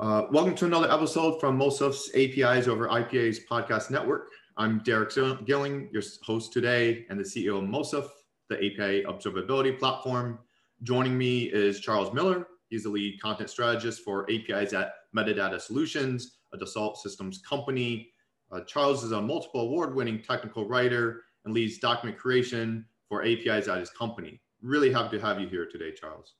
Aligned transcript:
Uh, 0.00 0.26
welcome 0.32 0.54
to 0.54 0.64
another 0.64 0.90
episode 0.90 1.38
from 1.38 1.58
Moesif's 1.58 2.10
APIs 2.14 2.68
over 2.68 2.88
IPA's 2.88 3.40
podcast 3.40 3.90
network. 3.90 4.30
I'm 4.56 4.78
Derek 4.82 5.14
Gilling, 5.44 5.90
your 5.92 6.02
host 6.22 6.54
today, 6.54 7.04
and 7.10 7.20
the 7.20 7.22
CEO 7.22 7.58
of 7.58 7.64
Moesif, 7.68 8.08
the 8.48 8.56
API 8.56 9.04
observability 9.04 9.78
platform. 9.78 10.38
Joining 10.84 11.18
me 11.18 11.44
is 11.44 11.80
Charles 11.80 12.14
Miller. 12.14 12.46
He's 12.70 12.84
the 12.84 12.88
lead 12.88 13.20
content 13.20 13.50
strategist 13.50 14.02
for 14.02 14.26
APIs 14.30 14.72
at 14.72 14.94
Medidata 15.14 15.60
Solutions, 15.60 16.38
a 16.54 16.56
Dassault 16.56 16.96
Systèmes 17.04 17.42
company. 17.46 18.10
Uh, 18.50 18.60
Charles 18.62 19.04
is 19.04 19.12
a 19.12 19.20
multiple 19.20 19.60
award-winning 19.60 20.22
technical 20.22 20.66
writer 20.66 21.24
and 21.44 21.52
leads 21.52 21.78
document 21.78 22.18
creation 22.18 22.86
for 23.06 23.22
APIs 23.22 23.68
at 23.68 23.80
his 23.80 23.90
company. 23.90 24.40
Really 24.62 24.90
happy 24.90 25.18
to 25.18 25.24
have 25.24 25.38
you 25.40 25.46
here 25.46 25.68
today, 25.70 25.92
Charles. 25.92 26.34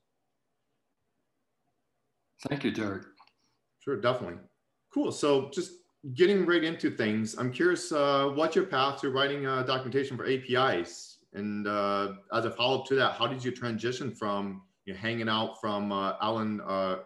Thank 2.49 2.65
you, 2.65 2.73
Derek. 2.73 3.05
Sure, 3.85 4.01
definitely. 4.01 4.39
Cool. 4.93 5.13
So 5.13 5.51
just 5.53 5.73
getting 6.15 6.47
right 6.47 6.65
into 6.65 6.91
things, 6.91 7.37
I'm 7.37 7.53
curious, 7.53 7.93
uh, 7.93 8.33
what's 8.35 8.57
your 8.57 8.65
path 8.65 9.01
to 9.03 9.11
writing 9.11 9.47
uh, 9.47 9.63
documentation 9.63 10.17
for 10.17 10.27
APIs? 10.27 11.19
And 11.35 11.67
uh, 11.67 12.15
as 12.33 12.47
a 12.47 12.51
follow-up 12.51 12.87
to 12.87 12.95
that, 12.95 13.13
how 13.13 13.27
did 13.27 13.45
you 13.45 13.51
transition 13.51 14.15
from 14.15 14.63
you 14.87 14.95
know, 14.95 14.99
hanging 14.99 15.29
out 15.29 15.61
from 15.61 15.93
uh, 15.93 16.15
Allen 16.23 16.63
uh, 16.67 16.99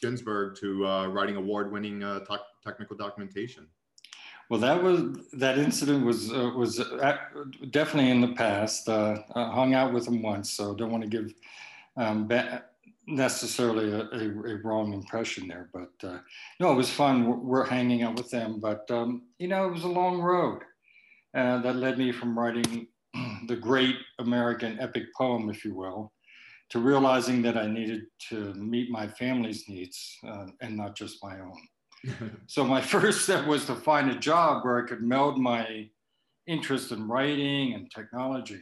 Ginsberg 0.00 0.56
to 0.60 0.86
uh, 0.86 1.06
writing 1.08 1.36
award-winning 1.36 2.00
technical 2.64 2.96
documentation? 2.96 3.66
Well, 4.48 4.60
that 4.60 4.82
was 4.82 5.28
that 5.32 5.58
incident 5.58 6.04
was 6.04 6.30
was 6.30 6.76
definitely 7.70 8.10
in 8.10 8.20
the 8.20 8.34
past. 8.34 8.86
Hung 8.86 9.74
out 9.74 9.94
with 9.94 10.06
him 10.06 10.20
once, 10.20 10.50
so 10.50 10.74
don't 10.74 10.90
want 10.90 11.02
to 11.02 11.08
give 11.08 11.32
um, 11.96 12.28
necessarily 13.06 13.92
a, 13.92 14.02
a, 14.12 14.54
a, 14.54 14.56
wrong 14.62 14.92
impression 14.92 15.48
there, 15.48 15.68
but 15.72 16.08
uh, 16.08 16.18
no, 16.60 16.72
it 16.72 16.76
was 16.76 16.90
fun. 16.90 17.26
We're, 17.26 17.36
we're, 17.36 17.66
hanging 17.66 18.02
out 18.02 18.16
with 18.16 18.30
them, 18.30 18.60
but 18.60 18.88
um, 18.90 19.22
you 19.38 19.48
know, 19.48 19.66
it 19.66 19.72
was 19.72 19.84
a 19.84 19.88
long 19.88 20.20
road 20.20 20.62
uh, 21.36 21.60
that 21.62 21.76
led 21.76 21.98
me 21.98 22.12
from 22.12 22.38
writing 22.38 22.86
the 23.48 23.56
great 23.56 23.96
American 24.18 24.78
epic 24.80 25.04
poem, 25.16 25.50
if 25.50 25.64
you 25.64 25.74
will, 25.74 26.12
to 26.70 26.78
realizing 26.78 27.42
that 27.42 27.56
I 27.56 27.66
needed 27.66 28.02
to 28.30 28.54
meet 28.54 28.90
my 28.90 29.06
family's 29.06 29.68
needs 29.68 30.16
uh, 30.26 30.46
and 30.60 30.76
not 30.76 30.96
just 30.96 31.22
my 31.22 31.38
own. 31.40 32.30
so 32.46 32.64
my 32.64 32.80
first 32.94 33.22
step 33.22 33.46
was 33.46 33.64
to 33.66 33.74
find 33.74 34.10
a 34.10 34.18
job 34.18 34.64
where 34.64 34.82
I 34.82 34.88
could 34.88 35.02
meld 35.02 35.38
my 35.38 35.88
interest 36.46 36.92
in 36.92 37.08
writing 37.08 37.74
and 37.74 37.90
technology. 37.90 38.60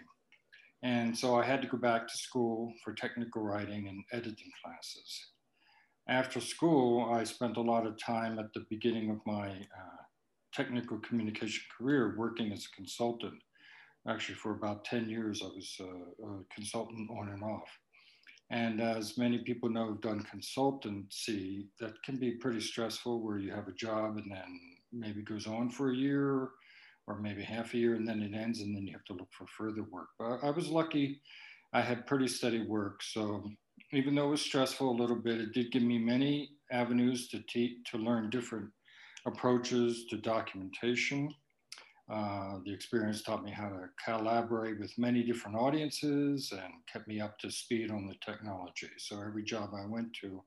And 0.82 1.16
so 1.16 1.38
I 1.38 1.44
had 1.44 1.60
to 1.62 1.68
go 1.68 1.76
back 1.76 2.08
to 2.08 2.16
school 2.16 2.72
for 2.82 2.94
technical 2.94 3.42
writing 3.42 3.88
and 3.88 4.02
editing 4.12 4.50
classes. 4.64 5.26
After 6.08 6.40
school, 6.40 7.12
I 7.12 7.24
spent 7.24 7.58
a 7.58 7.62
lot 7.62 7.86
of 7.86 7.98
time 7.98 8.38
at 8.38 8.52
the 8.54 8.64
beginning 8.70 9.10
of 9.10 9.20
my 9.26 9.48
uh, 9.48 10.02
technical 10.54 10.98
communication 10.98 11.62
career 11.76 12.14
working 12.16 12.52
as 12.52 12.66
a 12.66 12.76
consultant. 12.76 13.40
Actually, 14.08 14.36
for 14.36 14.52
about 14.52 14.84
10 14.86 15.10
years, 15.10 15.42
I 15.42 15.48
was 15.48 15.76
a, 15.80 16.24
a 16.24 16.44
consultant 16.54 17.10
on 17.10 17.28
and 17.28 17.42
off. 17.42 17.68
And 18.50 18.80
as 18.80 19.18
many 19.18 19.38
people 19.38 19.68
know 19.68 19.86
who've 19.86 20.00
done 20.00 20.26
consultancy, 20.34 21.66
that 21.78 22.02
can 22.02 22.16
be 22.16 22.32
pretty 22.32 22.60
stressful 22.60 23.20
where 23.20 23.38
you 23.38 23.52
have 23.52 23.68
a 23.68 23.72
job 23.72 24.16
and 24.16 24.32
then 24.32 24.60
maybe 24.92 25.22
goes 25.22 25.46
on 25.46 25.70
for 25.70 25.92
a 25.92 25.96
year 25.96 26.48
or 27.06 27.18
maybe 27.18 27.42
half 27.42 27.74
a 27.74 27.78
year 27.78 27.94
and 27.94 28.06
then 28.06 28.22
it 28.22 28.34
ends 28.34 28.60
and 28.60 28.74
then 28.74 28.86
you 28.86 28.92
have 28.92 29.04
to 29.04 29.14
look 29.14 29.28
for 29.32 29.46
further 29.46 29.84
work. 29.90 30.08
But 30.18 30.38
I 30.42 30.50
was 30.50 30.68
lucky. 30.68 31.20
I 31.72 31.80
had 31.80 32.06
pretty 32.06 32.28
steady 32.28 32.66
work. 32.66 33.02
So 33.02 33.44
even 33.92 34.14
though 34.14 34.28
it 34.28 34.30
was 34.30 34.42
stressful 34.42 34.90
a 34.90 35.00
little 35.00 35.16
bit, 35.16 35.40
it 35.40 35.52
did 35.52 35.72
give 35.72 35.82
me 35.82 35.98
many 35.98 36.50
avenues 36.70 37.28
to, 37.28 37.40
te- 37.48 37.78
to 37.90 37.98
learn 37.98 38.30
different 38.30 38.70
approaches 39.26 40.06
to 40.10 40.16
documentation. 40.16 41.34
Uh, 42.10 42.58
the 42.64 42.72
experience 42.72 43.22
taught 43.22 43.44
me 43.44 43.52
how 43.52 43.68
to 43.68 43.88
collaborate 44.04 44.80
with 44.80 44.92
many 44.98 45.22
different 45.22 45.56
audiences 45.56 46.52
and 46.52 46.72
kept 46.92 47.06
me 47.06 47.20
up 47.20 47.38
to 47.38 47.50
speed 47.50 47.90
on 47.90 48.06
the 48.06 48.16
technology. 48.24 48.88
So 48.98 49.20
every 49.20 49.44
job 49.44 49.70
I 49.76 49.86
went 49.86 50.12
to, 50.22 50.42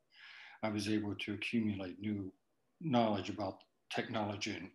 I 0.61 0.69
was 0.69 0.89
able 0.89 1.15
to 1.15 1.33
accumulate 1.33 1.99
new 1.99 2.33
knowledge 2.81 3.29
about 3.29 3.59
technology 3.89 4.51
and 4.51 4.69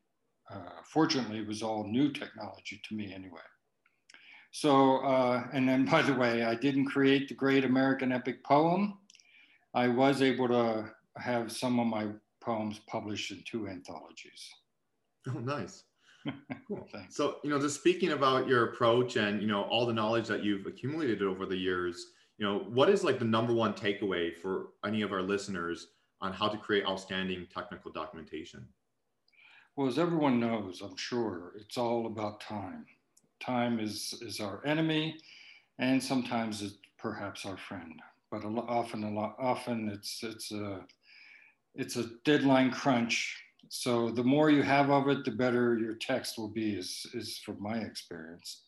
uh, 0.51 0.83
fortunately, 0.85 1.39
it 1.39 1.47
was 1.47 1.63
all 1.63 1.85
new 1.85 2.11
technology 2.13 2.81
to 2.89 2.95
me 2.95 3.13
anyway. 3.13 3.41
So, 4.51 4.99
uh, 4.99 5.45
and 5.53 5.69
then 5.69 5.85
by 5.91 6.03
the 6.03 6.15
way, 6.15 6.45
I 6.45 6.55
didn't 6.55 6.87
create 6.87 7.29
the 7.29 7.35
great 7.35 7.65
American 7.65 8.13
epic 8.13 8.45
poem. 8.45 8.99
I 9.75 9.89
was 9.89 10.23
able 10.23 10.49
to 10.49 10.91
have 11.17 11.53
some 11.53 11.79
of 11.79 11.87
my 11.87 12.09
poems 12.43 12.81
published 12.89 13.31
in 13.31 13.43
two 13.45 13.69
anthologies. 13.69 14.49
Oh, 15.29 15.39
nice. 15.41 15.85
Cool. 16.67 16.87
so, 17.09 17.37
you 17.43 17.49
know, 17.49 17.59
just 17.59 17.77
speaking 17.77 18.13
about 18.13 18.47
your 18.47 18.73
approach 18.73 19.17
and, 19.17 19.41
you 19.41 19.47
know, 19.47 19.63
all 19.63 19.87
the 19.87 19.93
knowledge 19.95 20.27
that 20.29 20.45
you've 20.45 20.67
accumulated 20.67 21.23
over 21.23 21.47
the 21.47 21.57
years, 21.57 22.09
you 22.37 22.45
know, 22.45 22.59
what 22.69 22.91
is 22.91 23.03
like 23.03 23.19
the 23.19 23.25
number 23.25 23.55
one 23.55 23.73
takeaway 23.73 24.37
for 24.37 24.67
any 24.85 25.01
of 25.01 25.11
our 25.11 25.23
listeners 25.23 25.87
on 26.21 26.35
how 26.35 26.47
to 26.47 26.59
create 26.59 26.85
outstanding 26.87 27.47
technical 27.55 27.91
documentation? 27.91 28.67
Well, 29.79 29.87
as 29.87 29.97
everyone 29.97 30.41
knows, 30.41 30.83
I'm 30.83 30.97
sure, 30.97 31.53
it's 31.55 31.79
all 31.79 32.07
about 32.07 32.41
time. 32.41 32.85
Time 33.39 33.79
is, 33.79 34.13
is 34.23 34.41
our 34.41 34.61
enemy, 34.67 35.17
and 35.79 36.03
sometimes 36.03 36.63
it's 36.63 36.79
perhaps 36.99 37.47
our 37.47 37.57
friend. 37.57 37.93
But 38.29 38.43
a 38.43 38.49
often, 38.49 39.05
a 39.05 39.17
often 39.17 39.89
it's, 39.89 40.25
it's, 40.25 40.51
a, 40.51 40.85
it's 41.77 41.95
a 41.95 42.11
deadline 42.25 42.73
crunch. 42.73 43.41
So 43.69 44.11
the 44.11 44.25
more 44.25 44.51
you 44.51 44.65
have 44.65 44.91
of 44.91 45.07
it, 45.07 45.25
the 45.25 45.31
better 45.31 45.79
your 45.79 45.95
text 45.95 46.39
will 46.39 46.51
be, 46.51 46.73
is, 46.73 47.07
is 47.15 47.39
from 47.39 47.63
my 47.63 47.79
experience. 47.79 48.63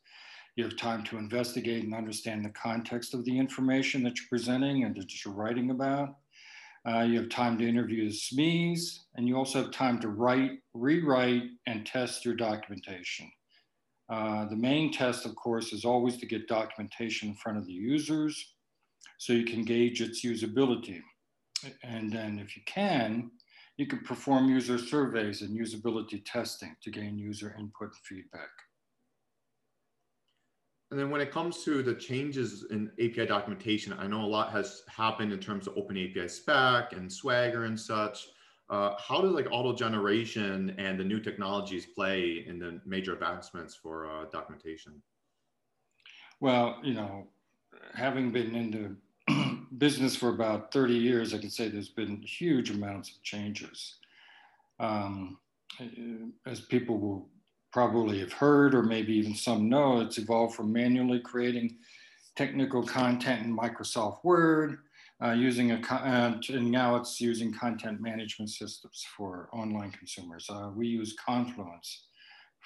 You 0.55 0.63
have 0.63 0.77
time 0.77 1.03
to 1.07 1.19
investigate 1.19 1.83
and 1.83 1.93
understand 1.93 2.45
the 2.45 2.51
context 2.51 3.15
of 3.15 3.25
the 3.25 3.37
information 3.37 4.05
that 4.05 4.17
you're 4.17 4.29
presenting 4.29 4.85
and 4.85 4.95
that 4.95 5.25
you're 5.25 5.35
writing 5.35 5.71
about. 5.71 6.20
Uh, 6.89 7.01
you 7.01 7.19
have 7.21 7.29
time 7.29 7.59
to 7.59 7.69
interview 7.69 8.09
the 8.09 8.15
SMEs, 8.15 9.01
and 9.15 9.29
you 9.29 9.37
also 9.37 9.63
have 9.63 9.71
time 9.71 10.01
to 10.01 10.09
write, 10.09 10.53
rewrite, 10.73 11.43
and 11.67 11.85
test 11.85 12.25
your 12.25 12.35
documentation. 12.35 13.31
Uh, 14.09 14.47
the 14.47 14.57
main 14.57 14.91
test, 14.91 15.27
of 15.27 15.37
course, 15.37 15.73
is 15.73 15.85
always 15.85 16.17
to 16.17 16.27
get 16.27 16.49
documentation 16.49 17.29
in 17.29 17.35
front 17.35 17.59
of 17.59 17.67
the 17.67 17.73
users 17.73 18.55
so 19.19 19.33
you 19.33 19.45
can 19.45 19.65
gauge 19.65 20.01
its 20.01 20.25
usability. 20.25 21.01
And 21.83 22.11
then 22.11 22.39
if 22.39 22.57
you 22.57 22.63
can, 22.67 23.31
you 23.77 23.87
can 23.87 24.01
perform 24.01 24.49
user 24.49 24.79
surveys 24.79 25.43
and 25.43 25.59
usability 25.59 26.23
testing 26.25 26.75
to 26.83 26.91
gain 26.91 27.19
user 27.19 27.55
input 27.59 27.89
and 27.89 27.97
feedback. 28.05 28.49
And 30.91 30.99
then 30.99 31.11
when 31.11 31.21
it 31.21 31.31
comes 31.31 31.63
to 31.65 31.83
the 31.83 31.95
changes 31.95 32.65
in 32.71 32.91
API 32.99 33.27
documentation, 33.27 33.93
I 33.99 34.09
know 34.09 34.23
a 34.23 34.27
lot 34.27 34.51
has 34.51 34.83
happened 34.89 35.33
in 35.33 35.39
terms 35.39 35.69
of 35.69 35.77
Open 35.77 35.97
API 35.97 36.27
spec 36.27 36.93
and 36.93 37.11
Swagger 37.11 37.65
and 37.65 37.79
such. 37.79 38.29
Uh, 38.69 38.95
how 38.99 39.21
does 39.21 39.33
like 39.33 39.47
auto 39.51 39.73
generation 39.73 40.75
and 40.79 40.99
the 40.99 41.05
new 41.05 41.21
technologies 41.21 41.87
play 41.87 42.45
in 42.47 42.59
the 42.59 42.81
major 42.85 43.13
advancements 43.13 43.75
for 43.75 44.11
uh, 44.11 44.25
documentation? 44.33 45.01
Well, 46.41 46.79
you 46.83 46.95
know, 46.95 47.29
having 47.95 48.33
been 48.33 48.55
in 48.57 48.97
the 49.29 49.67
business 49.79 50.17
for 50.17 50.31
about 50.31 50.73
30 50.73 50.95
years, 50.95 51.35
I 51.35 51.39
can 51.39 51.51
say 51.51 51.69
there's 51.69 51.89
been 51.89 52.23
huge 52.23 52.71
amounts 52.71 53.11
of 53.11 53.23
changes. 53.23 53.97
Um, 54.81 55.39
as 56.47 56.61
people 56.61 56.99
will 56.99 57.29
probably 57.73 58.19
have 58.21 58.33
heard, 58.33 58.75
or 58.75 58.83
maybe 58.83 59.15
even 59.15 59.35
some 59.35 59.69
know, 59.69 60.01
it's 60.01 60.19
evolved 60.19 60.55
from 60.55 60.73
manually 60.73 61.21
creating 61.21 61.77
technical 62.37 62.83
content 62.83 63.45
in 63.45 63.57
Microsoft 63.57 64.25
Word, 64.25 64.79
uh, 65.23 65.33
using 65.33 65.73
a, 65.73 65.81
uh, 65.91 66.41
and 66.49 66.71
now 66.71 66.97
it's 66.97 67.21
using 67.21 67.53
content 67.53 68.01
management 68.01 68.51
systems 68.51 69.05
for 69.17 69.49
online 69.53 69.93
consumers. 69.93 70.47
Uh, 70.49 70.71
we 70.75 70.87
use 70.87 71.15
Confluence 71.25 72.07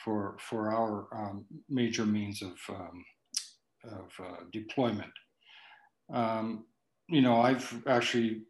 for, 0.04 0.36
for 0.38 0.72
our 0.72 1.08
um, 1.12 1.44
major 1.68 2.06
means 2.06 2.42
of, 2.42 2.56
um, 2.68 3.04
of 3.84 4.24
uh, 4.24 4.36
deployment. 4.52 5.12
Um, 6.12 6.64
you 7.08 7.22
know, 7.22 7.40
I've 7.40 7.82
actually 7.86 8.42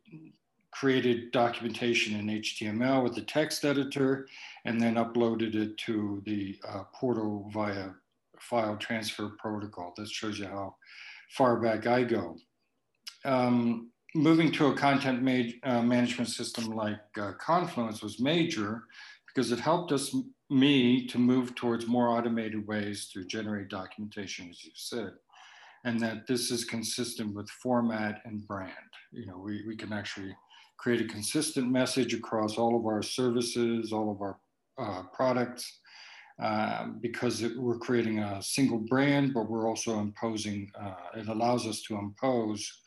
created 0.75 1.31
documentation 1.31 2.19
in 2.19 2.41
HTML 2.41 3.03
with 3.03 3.15
the 3.15 3.23
text 3.23 3.65
editor 3.65 4.27
and 4.65 4.81
then 4.81 4.97
uploaded 4.97 5.55
it 5.55 5.79
to 5.79 6.21
the 6.27 6.59
uh, 6.69 6.83
portal 6.93 7.49
via 7.55 7.91
file 8.41 8.77
transfer 8.77 9.31
protocol. 9.39 9.95
That 9.97 10.09
shows 10.09 10.39
you 10.39 10.47
how 10.47 10.75
far 11.31 11.61
back 11.61 11.87
I 11.87 12.03
go. 12.03 12.37
Um, 13.25 13.91
moving 14.17 14.51
to 14.53 14.67
a 14.67 14.75
content 14.75 15.23
ma 15.23 15.43
uh, 15.63 15.83
management 15.83 16.29
system 16.29 16.67
like 16.67 17.01
uh, 17.21 17.33
Confluence 17.39 18.03
was 18.03 18.21
major 18.21 18.83
because 19.29 19.53
it 19.53 19.61
helped 19.61 19.93
us, 19.93 20.15
me, 20.51 21.07
to 21.07 21.19
move 21.19 21.55
towards 21.55 21.87
more 21.87 22.09
automated 22.09 22.67
ways 22.67 23.09
to 23.13 23.25
generate 23.25 23.69
documentation, 23.69 24.49
as 24.51 24.65
you 24.65 24.73
said, 24.75 25.13
and 25.85 26.01
that 26.01 26.27
this 26.27 26.51
is 26.51 26.65
consistent 26.65 27.35
with 27.35 27.49
format 27.51 28.21
and 28.25 28.47
brand. 28.47 28.91
You 29.13 29.27
know, 29.27 29.39
we, 29.39 29.65
we 29.67 29.77
can 29.77 29.93
actually 29.93 30.37
create 30.77 31.01
a 31.01 31.13
consistent 31.13 31.71
message 31.71 32.15
across 32.15 32.59
all 32.59 32.77
of 32.77 32.87
our 32.87 33.03
services, 33.03 33.93
all 33.93 34.11
of 34.11 34.21
our 34.21 34.39
uh, 34.79 35.03
products, 35.13 35.81
uh, 36.43 36.87
because 37.01 37.43
it, 37.43 37.57
we're 37.59 37.79
creating 37.79 38.19
a 38.19 38.43
single 38.43 38.79
brand, 38.79 39.33
but 39.33 39.49
we're 39.49 39.69
also 39.69 40.01
imposing, 40.01 40.71
uh, 40.81 40.95
it 41.17 41.29
allows 41.29 41.67
us 41.67 41.81
to 41.83 41.97
impose 41.97 42.81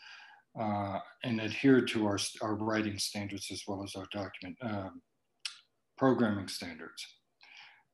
uh, 0.59 0.99
and 1.23 1.39
adhere 1.39 1.81
to 1.81 2.05
our, 2.05 2.17
our 2.41 2.55
writing 2.55 2.97
standards 2.97 3.49
as 3.51 3.63
well 3.67 3.83
as 3.83 3.95
our 3.95 4.07
document 4.11 4.57
um, 4.61 5.01
programming 5.97 6.47
standards. 6.47 7.05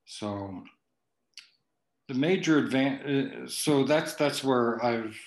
So 0.06 0.64
the 2.08 2.16
major 2.16 2.58
advantage, 2.58 3.34
uh, 3.34 3.48
so 3.48 3.84
that's, 3.84 4.16
that's 4.16 4.44
where 4.44 4.84
I've, 4.84 5.18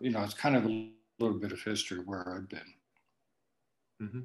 you 0.00 0.10
know, 0.10 0.22
it's 0.22 0.34
kind 0.34 0.56
of 0.56 0.66
a 0.66 0.90
little 1.18 1.38
bit 1.38 1.52
of 1.52 1.62
history 1.62 1.98
where 2.04 2.36
I've 2.36 2.48
been. 2.48 2.60
Mm-hmm. 4.02 4.20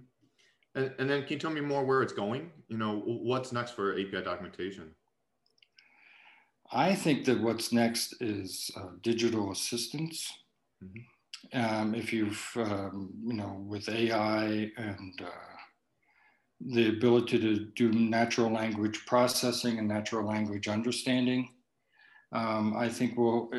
And, 0.75 0.93
and 0.99 1.09
then 1.09 1.23
can 1.23 1.33
you 1.33 1.39
tell 1.39 1.51
me 1.51 1.61
more 1.61 1.85
where 1.85 2.01
it's 2.01 2.13
going? 2.13 2.51
You 2.67 2.77
know, 2.77 3.01
what's 3.05 3.51
next 3.51 3.71
for 3.71 3.93
API 3.93 4.21
documentation? 4.23 4.91
I 6.71 6.95
think 6.95 7.25
that 7.25 7.41
what's 7.41 7.71
next 7.71 8.21
is 8.21 8.69
uh, 8.75 8.89
digital 9.01 9.51
assistance. 9.51 10.29
Mm-hmm. 10.83 10.99
Um, 11.53 11.95
if 11.95 12.11
you've, 12.11 12.45
um, 12.57 13.11
you 13.25 13.33
know, 13.33 13.63
with 13.67 13.87
AI 13.87 14.71
and 14.75 15.21
uh, 15.21 15.57
the 16.59 16.89
ability 16.89 17.39
to 17.39 17.65
do 17.75 17.91
natural 17.91 18.51
language 18.51 19.05
processing 19.05 19.79
and 19.79 19.87
natural 19.87 20.27
language 20.27 20.67
understanding, 20.67 21.49
um, 22.33 22.75
I 22.75 22.89
think 22.89 23.17
we'll 23.17 23.49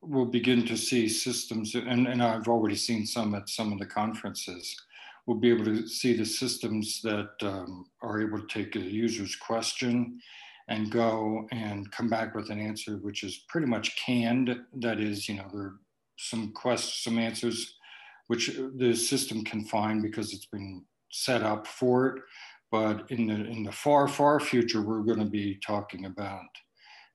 we'll 0.00 0.26
begin 0.26 0.64
to 0.66 0.76
see 0.76 1.08
systems, 1.08 1.74
and, 1.74 2.06
and 2.06 2.22
I've 2.22 2.48
already 2.48 2.76
seen 2.76 3.06
some 3.06 3.34
at 3.34 3.48
some 3.48 3.72
of 3.72 3.78
the 3.78 3.86
conferences. 3.86 4.74
We'll 5.28 5.36
be 5.36 5.50
able 5.50 5.66
to 5.66 5.86
see 5.86 6.16
the 6.16 6.24
systems 6.24 7.02
that 7.02 7.32
um, 7.42 7.84
are 8.00 8.22
able 8.22 8.40
to 8.40 8.46
take 8.46 8.74
a 8.76 8.80
user's 8.80 9.36
question 9.36 10.18
and 10.68 10.90
go 10.90 11.46
and 11.52 11.92
come 11.92 12.08
back 12.08 12.34
with 12.34 12.48
an 12.48 12.58
answer 12.58 12.96
which 12.96 13.22
is 13.24 13.44
pretty 13.46 13.66
much 13.66 13.94
canned. 14.02 14.58
That 14.80 15.00
is, 15.00 15.28
you 15.28 15.34
know, 15.34 15.44
there 15.52 15.60
are 15.60 15.80
some 16.16 16.52
questions, 16.52 17.02
some 17.02 17.18
answers 17.18 17.74
which 18.28 18.58
the 18.76 18.94
system 18.94 19.44
can 19.44 19.66
find 19.66 20.02
because 20.02 20.32
it's 20.32 20.46
been 20.46 20.86
set 21.10 21.42
up 21.42 21.66
for 21.66 22.06
it. 22.06 22.22
But 22.72 23.10
in 23.10 23.26
the 23.26 23.34
in 23.34 23.64
the 23.64 23.72
far 23.72 24.08
far 24.08 24.40
future, 24.40 24.80
we're 24.80 25.02
going 25.02 25.18
to 25.18 25.26
be 25.26 25.56
talking 25.56 26.06
about 26.06 26.48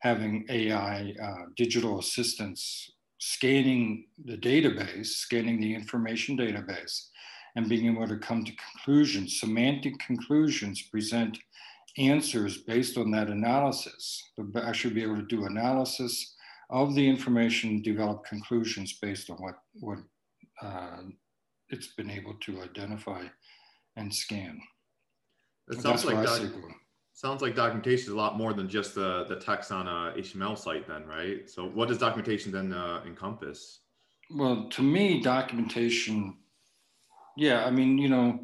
having 0.01 0.45
AI 0.49 1.15
uh, 1.19 1.45
digital 1.57 1.97
assistants 1.97 2.91
scanning 3.17 4.05
the 4.23 4.37
database, 4.37 5.07
scanning 5.07 5.59
the 5.59 5.73
information 5.73 6.37
database, 6.37 7.07
and 7.55 7.69
being 7.69 7.85
able 7.87 8.07
to 8.07 8.17
come 8.17 8.43
to 8.43 8.51
conclusions, 8.55 9.39
semantic 9.39 9.99
conclusions, 9.99 10.81
present 10.81 11.37
answers 11.97 12.57
based 12.57 12.97
on 12.97 13.11
that 13.11 13.29
analysis. 13.29 14.23
I 14.55 14.71
should 14.71 14.95
be 14.95 15.03
able 15.03 15.17
to 15.17 15.25
do 15.25 15.45
analysis 15.45 16.35
of 16.69 16.95
the 16.95 17.07
information, 17.07 17.81
develop 17.81 18.25
conclusions 18.25 18.97
based 19.01 19.29
on 19.29 19.37
what, 19.37 19.55
what 19.79 19.99
uh, 20.61 21.03
it's 21.69 21.87
been 21.87 22.09
able 22.09 22.33
to 22.41 22.61
identify 22.61 23.23
and 23.95 24.13
scan. 24.13 24.59
It 25.69 25.81
sounds 25.81 26.05
like 26.05 26.23
doc- 26.25 26.51
sounds 27.13 27.41
like 27.41 27.55
documentation 27.55 28.07
is 28.07 28.09
a 28.09 28.15
lot 28.15 28.37
more 28.37 28.53
than 28.53 28.67
just 28.67 28.95
the 28.95 29.25
the 29.29 29.37
text 29.37 29.71
on 29.71 29.87
a 29.87 30.13
HTML 30.17 30.57
site, 30.57 30.87
then, 30.87 31.05
right? 31.05 31.49
So, 31.49 31.65
what 31.65 31.87
does 31.87 31.97
documentation 31.97 32.51
then 32.51 32.73
uh, 32.73 33.01
encompass? 33.05 33.79
Well, 34.29 34.67
to 34.71 34.81
me, 34.81 35.21
documentation, 35.21 36.37
yeah, 37.37 37.65
I 37.65 37.71
mean, 37.71 37.97
you 37.97 38.09
know, 38.09 38.39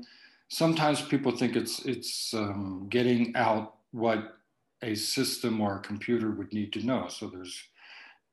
sometimes 0.50 1.02
people 1.02 1.32
think 1.32 1.56
it's 1.56 1.86
it's 1.86 2.34
um, 2.34 2.88
getting 2.90 3.36
out 3.36 3.76
what 3.92 4.38
a 4.82 4.96
system 4.96 5.62
or 5.62 5.78
a 5.78 5.82
computer 5.82 6.32
would 6.32 6.54
need 6.54 6.74
to 6.74 6.86
know. 6.86 7.08
So 7.08 7.28
there's 7.28 7.62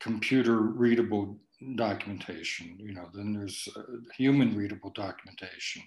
computer 0.01 0.59
readable 0.59 1.39
documentation, 1.75 2.77
you 2.79 2.93
know, 2.93 3.09
then 3.15 3.33
there's 3.33 3.69
uh, 3.77 3.83
human 4.17 4.57
readable 4.57 4.91
documentation. 4.91 5.83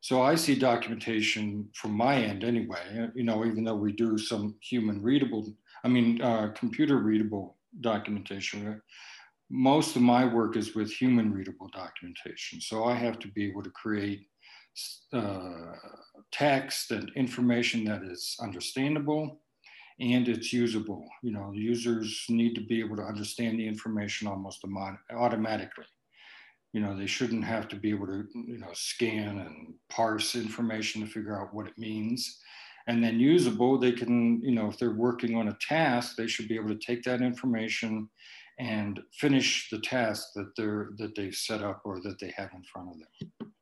So 0.00 0.22
I 0.22 0.34
see 0.34 0.54
documentation 0.54 1.68
from 1.74 1.92
my 1.92 2.16
end 2.16 2.44
anyway, 2.44 3.08
you 3.14 3.24
know, 3.24 3.44
even 3.44 3.64
though 3.64 3.76
we 3.76 3.92
do 3.92 4.18
some 4.18 4.54
human 4.60 5.02
readable, 5.02 5.50
I 5.82 5.88
mean, 5.88 6.20
uh, 6.20 6.52
computer 6.54 6.98
readable 6.98 7.56
documentation, 7.80 8.80
most 9.50 9.96
of 9.96 10.02
my 10.02 10.24
work 10.24 10.56
is 10.56 10.74
with 10.74 10.90
human 10.90 11.32
readable 11.32 11.68
documentation. 11.72 12.60
So 12.60 12.84
I 12.84 12.94
have 12.94 13.18
to 13.20 13.28
be 13.28 13.46
able 13.46 13.62
to 13.62 13.70
create 13.70 14.26
uh, 15.12 15.72
text 16.32 16.90
and 16.90 17.10
information 17.14 17.84
that 17.84 18.02
is 18.02 18.36
understandable 18.40 19.40
and 20.00 20.28
it's 20.28 20.52
usable. 20.52 21.06
You 21.22 21.32
know, 21.32 21.52
users 21.54 22.24
need 22.28 22.54
to 22.54 22.60
be 22.60 22.80
able 22.80 22.96
to 22.96 23.02
understand 23.02 23.60
the 23.60 23.68
information 23.68 24.26
almost 24.26 24.64
automatically 25.12 25.84
you 26.74 26.80
know 26.80 26.94
they 26.94 27.06
shouldn't 27.06 27.44
have 27.44 27.68
to 27.68 27.76
be 27.76 27.88
able 27.88 28.06
to 28.06 28.26
you 28.34 28.58
know 28.58 28.72
scan 28.74 29.38
and 29.38 29.74
parse 29.88 30.34
information 30.34 31.00
to 31.00 31.06
figure 31.06 31.40
out 31.40 31.54
what 31.54 31.66
it 31.66 31.78
means 31.78 32.40
and 32.88 33.02
then 33.02 33.18
usable 33.18 33.78
they 33.78 33.92
can 33.92 34.42
you 34.42 34.54
know 34.54 34.68
if 34.68 34.78
they're 34.78 34.90
working 34.90 35.36
on 35.36 35.48
a 35.48 35.56
task 35.66 36.16
they 36.16 36.26
should 36.26 36.48
be 36.48 36.56
able 36.56 36.68
to 36.68 36.86
take 36.86 37.02
that 37.04 37.22
information 37.22 38.08
and 38.58 39.00
finish 39.12 39.68
the 39.70 39.80
task 39.80 40.28
that 40.34 40.52
they're 40.56 40.90
that 40.96 41.14
they've 41.14 41.34
set 41.34 41.62
up 41.62 41.82
or 41.84 42.00
that 42.00 42.18
they 42.20 42.32
have 42.36 42.50
in 42.54 42.62
front 42.72 42.88
of 42.88 42.96
them 42.98 43.52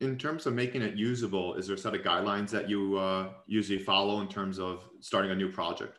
in 0.00 0.18
terms 0.18 0.46
of 0.46 0.54
making 0.54 0.82
it 0.82 0.96
usable 0.96 1.54
is 1.54 1.66
there 1.66 1.76
a 1.76 1.78
set 1.78 1.94
of 1.94 2.02
guidelines 2.02 2.50
that 2.50 2.68
you 2.68 2.96
uh, 2.98 3.28
usually 3.46 3.78
follow 3.78 4.20
in 4.20 4.28
terms 4.28 4.58
of 4.58 4.84
starting 5.00 5.30
a 5.30 5.34
new 5.34 5.50
project 5.50 5.98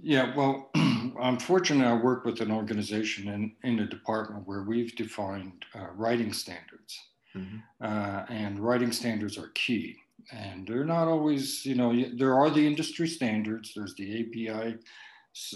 yeah, 0.00 0.34
well, 0.36 0.70
unfortunately, 0.74 1.86
I 1.86 1.94
work 1.94 2.24
with 2.24 2.40
an 2.40 2.50
organization 2.50 3.28
in, 3.28 3.52
in 3.62 3.80
a 3.80 3.86
department 3.86 4.46
where 4.46 4.62
we've 4.62 4.94
defined 4.96 5.64
uh, 5.74 5.88
writing 5.94 6.32
standards. 6.32 6.98
Mm-hmm. 7.36 7.56
Uh, 7.80 8.24
and 8.28 8.58
writing 8.58 8.92
standards 8.92 9.38
are 9.38 9.50
key. 9.54 9.96
And 10.32 10.66
they're 10.66 10.84
not 10.84 11.08
always, 11.08 11.66
you 11.66 11.74
know, 11.74 11.94
there 12.16 12.34
are 12.34 12.50
the 12.50 12.66
industry 12.66 13.08
standards. 13.08 13.72
There's 13.74 13.94
the 13.96 14.20
API 14.20 14.76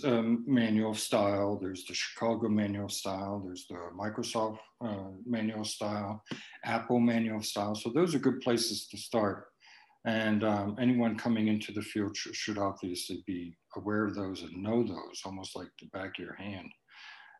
um, 0.04 0.44
manual 0.46 0.94
style, 0.94 1.58
there's 1.60 1.84
the 1.84 1.94
Chicago 1.94 2.48
manual 2.48 2.88
style, 2.88 3.42
there's 3.44 3.66
the 3.68 3.78
Microsoft 3.96 4.58
uh, 4.84 5.10
manual 5.24 5.64
style, 5.64 6.22
Apple 6.64 6.98
manual 6.98 7.42
style. 7.42 7.74
So 7.74 7.90
those 7.90 8.14
are 8.14 8.18
good 8.18 8.40
places 8.40 8.88
to 8.88 8.96
start. 8.96 9.46
And 10.04 10.42
um, 10.42 10.76
anyone 10.80 11.16
coming 11.16 11.48
into 11.48 11.72
the 11.72 11.82
field 11.82 12.16
sh- 12.16 12.28
should 12.32 12.58
obviously 12.58 13.22
be 13.26 13.56
aware 13.76 14.04
of 14.04 14.14
those 14.14 14.42
and 14.42 14.62
know 14.62 14.82
those, 14.82 15.22
almost 15.24 15.54
like 15.54 15.68
the 15.80 15.88
back 15.92 16.18
of 16.18 16.24
your 16.24 16.36
hand. 16.36 16.70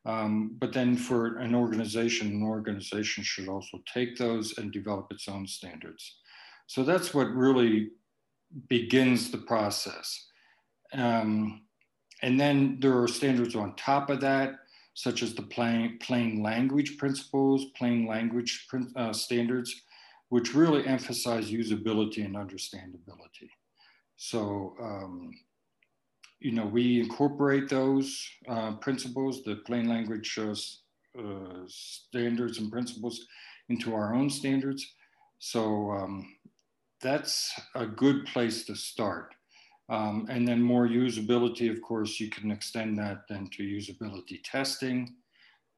Um, 0.07 0.57
but 0.61 0.73
then 0.73 0.97
for 0.97 1.39
an 1.39 1.55
organization, 1.55 2.29
an 2.29 2.43
organization 2.43 3.25
should 3.25 3.49
also 3.49 3.79
take 3.93 4.17
those 4.17 4.57
and 4.59 4.73
develop 4.73 5.09
its 5.11 5.29
own 5.29 5.47
standards. 5.47 6.21
So 6.67 6.83
that's 6.85 7.13
what 7.13 7.29
really 7.35 7.91
begins 8.69 9.31
the 9.31 9.39
process. 9.39 10.27
Um, 10.93 11.63
and 12.23 12.39
then 12.39 12.79
there 12.81 13.01
are 13.01 13.09
standards 13.09 13.55
on 13.55 13.77
top 13.77 14.11
of 14.11 14.21
that, 14.21 14.61
such 14.95 15.23
as 15.23 15.35
the 15.35 15.43
plain, 15.43 15.99
plain 16.01 16.43
language 16.43 16.99
principles, 16.99 17.67
plain 17.77 18.07
language 18.07 18.67
uh, 18.97 19.13
standards, 19.13 19.83
which 20.29 20.55
really 20.55 20.87
emphasize 20.87 21.51
usability 21.51 22.25
and 22.25 22.35
understandability. 22.35 23.49
So, 24.17 24.75
um, 24.83 25.33
you 26.41 26.53
know, 26.53 26.67
we 26.67 27.01
incorporate 27.01 27.69
those 27.69 28.29
uh, 28.49 28.73
principles, 28.73 29.45
the 29.45 29.57
plain 29.67 29.89
language 29.89 30.39
uh, 30.39 30.55
uh, 31.19 31.63
standards 31.67 32.59
and 32.59 32.71
principles 32.71 33.27
into 33.69 33.95
our 33.95 34.15
own 34.15 34.31
standards. 34.31 34.95
So 35.39 35.91
um, 35.93 36.37
that's 37.01 37.53
a 37.75 37.87
good 37.87 38.27
place 38.27 38.65
to 38.67 38.75
start. 38.75 39.35
Um, 39.89 40.27
and 40.29 40.47
then 40.47 40.61
more 40.61 40.87
usability, 40.87 41.71
of 41.71 41.81
course, 41.81 42.21
you 42.21 42.29
can 42.29 42.51
extend 42.51 42.99
that 42.99 43.23
then 43.29 43.49
to 43.53 43.63
usability 43.63 44.41
testing, 44.45 45.15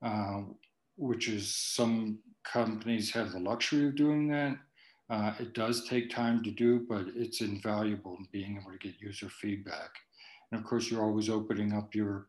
uh, 0.04 0.42
which 0.96 1.28
is 1.28 1.54
some 1.54 2.18
companies 2.44 3.12
have 3.12 3.32
the 3.32 3.38
luxury 3.38 3.86
of 3.86 3.94
doing 3.94 4.28
that. 4.28 4.56
Uh, 5.08 5.32
it 5.38 5.54
does 5.54 5.88
take 5.88 6.10
time 6.10 6.42
to 6.42 6.50
do, 6.50 6.86
but 6.88 7.06
it's 7.14 7.40
invaluable 7.40 8.16
in 8.16 8.26
being 8.32 8.58
able 8.60 8.72
to 8.72 8.78
get 8.78 9.00
user 9.00 9.28
feedback. 9.28 9.90
And 10.50 10.60
of 10.60 10.66
course, 10.66 10.90
you're 10.90 11.02
always 11.02 11.28
opening 11.28 11.72
up 11.72 11.94
your 11.94 12.26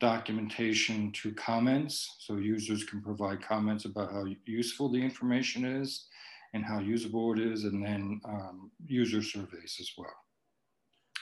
documentation 0.00 1.10
to 1.12 1.32
comments. 1.34 2.16
So 2.18 2.36
users 2.36 2.84
can 2.84 3.00
provide 3.00 3.42
comments 3.42 3.84
about 3.84 4.12
how 4.12 4.26
useful 4.44 4.90
the 4.90 5.02
information 5.02 5.64
is 5.64 6.06
and 6.54 6.64
how 6.64 6.80
usable 6.80 7.32
it 7.32 7.38
is, 7.40 7.64
and 7.64 7.84
then 7.84 8.20
um, 8.24 8.70
user 8.86 9.22
surveys 9.22 9.76
as 9.80 9.90
well. 9.98 10.14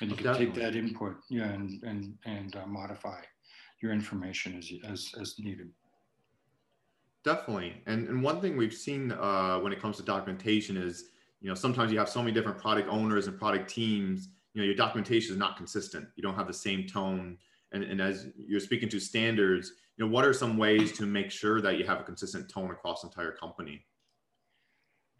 And 0.01 0.11
you 0.11 0.17
can 0.17 0.35
take 0.37 0.55
that 0.55 0.75
input 0.75 1.17
yeah, 1.31 1.45
and, 1.45 1.83
and, 1.83 2.15
and 2.25 2.57
uh, 2.57 2.67
modify 2.67 3.21
your 3.81 3.93
information 3.93 4.59
as, 4.59 4.71
as, 4.91 5.13
as 5.21 5.37
needed. 5.39 5.71
Definitely. 7.25 7.83
And, 7.87 8.09
and 8.09 8.23
one 8.23 8.41
thing 8.41 8.57
we've 8.57 8.75
seen 8.75 9.13
uh, 9.13 9.59
when 9.61 9.73
it 9.73 9.81
comes 9.81 9.97
to 9.97 10.03
documentation 10.03 10.77
is, 10.77 11.11
you 11.41 11.49
know, 11.49 11.55
sometimes 11.55 11.93
you 11.93 11.99
have 11.99 12.09
so 12.09 12.21
many 12.21 12.33
different 12.33 12.59
product 12.59 12.89
owners 12.89 13.29
and 13.29 13.39
product 13.39 13.71
teams, 13.71 14.29
you 14.53 14.61
know, 14.61 14.67
your 14.67 14.75
documentation 14.75 15.33
is 15.33 15.39
not 15.39 15.57
consistent. 15.57 16.07
You 16.17 16.23
don't 16.23 16.35
have 16.35 16.47
the 16.47 16.55
same 16.55 16.87
tone. 16.87 17.39
And, 17.73 17.83
and 17.85 18.01
as 18.01 18.29
you're 18.37 18.61
speaking 18.61 18.89
to 18.91 19.01
standards, 19.01 19.73
you 19.97 20.05
know, 20.05 20.11
what 20.11 20.25
are 20.25 20.33
some 20.33 20.57
ways 20.57 20.93
to 20.93 21.07
make 21.07 21.31
sure 21.31 21.61
that 21.61 21.79
you 21.79 21.85
have 21.87 22.01
a 22.01 22.05
consistent 22.05 22.49
tone 22.49 22.71
across 22.71 23.03
the 23.03 23.09
entire 23.09 23.33
company? 23.33 23.85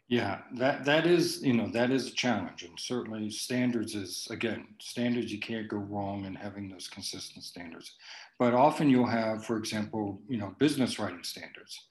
Yeah, 0.07 0.41
that 0.57 0.85
that 0.85 1.07
is 1.07 1.41
you 1.41 1.53
know 1.53 1.67
that 1.71 1.89
is 1.89 2.07
a 2.07 2.13
challenge, 2.13 2.61
and 2.61 2.79
certainly 2.79 3.31
standards 3.31 3.95
is 3.95 4.27
again 4.29 4.67
standards. 4.79 5.31
You 5.31 5.39
can't 5.39 5.67
go 5.67 5.77
wrong 5.77 6.25
in 6.25 6.35
having 6.35 6.69
those 6.69 6.87
consistent 6.87 7.43
standards, 7.43 7.95
but 8.37 8.53
often 8.53 8.87
you'll 8.87 9.07
have, 9.07 9.43
for 9.45 9.57
example, 9.57 10.21
you 10.27 10.37
know, 10.37 10.55
business 10.59 10.99
writing 10.99 11.23
standards. 11.23 11.87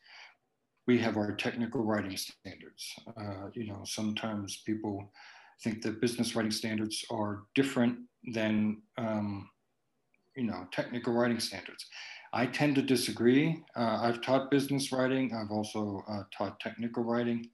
We 0.87 0.99
have 0.99 1.17
our 1.17 1.33
technical 1.33 1.83
writing 1.83 2.17
standards. 2.17 2.95
Uh, 3.17 3.49
you 3.53 3.67
know, 3.67 3.81
sometimes 3.85 4.63
people 4.65 5.11
think 5.65 5.83
that 5.83 6.01
business 6.01 6.37
writing 6.37 6.53
standards 6.53 7.05
are 7.11 7.43
different 7.57 7.99
than 8.33 8.83
um, 8.97 9.51
you 10.37 10.45
know 10.45 10.69
technical 10.71 11.15
writing 11.15 11.41
standards. 11.41 11.85
I 12.33 12.47
tend 12.47 12.77
to 12.77 12.83
disagree. 12.83 13.65
Uh, 13.77 13.99
I've 14.03 14.21
taught 14.21 14.53
business 14.53 14.93
writing. 14.93 15.35
I've 15.35 15.51
also 15.51 16.05
uh, 16.09 16.23
taught 16.37 16.61
technical 16.61 17.03
writing 17.03 17.49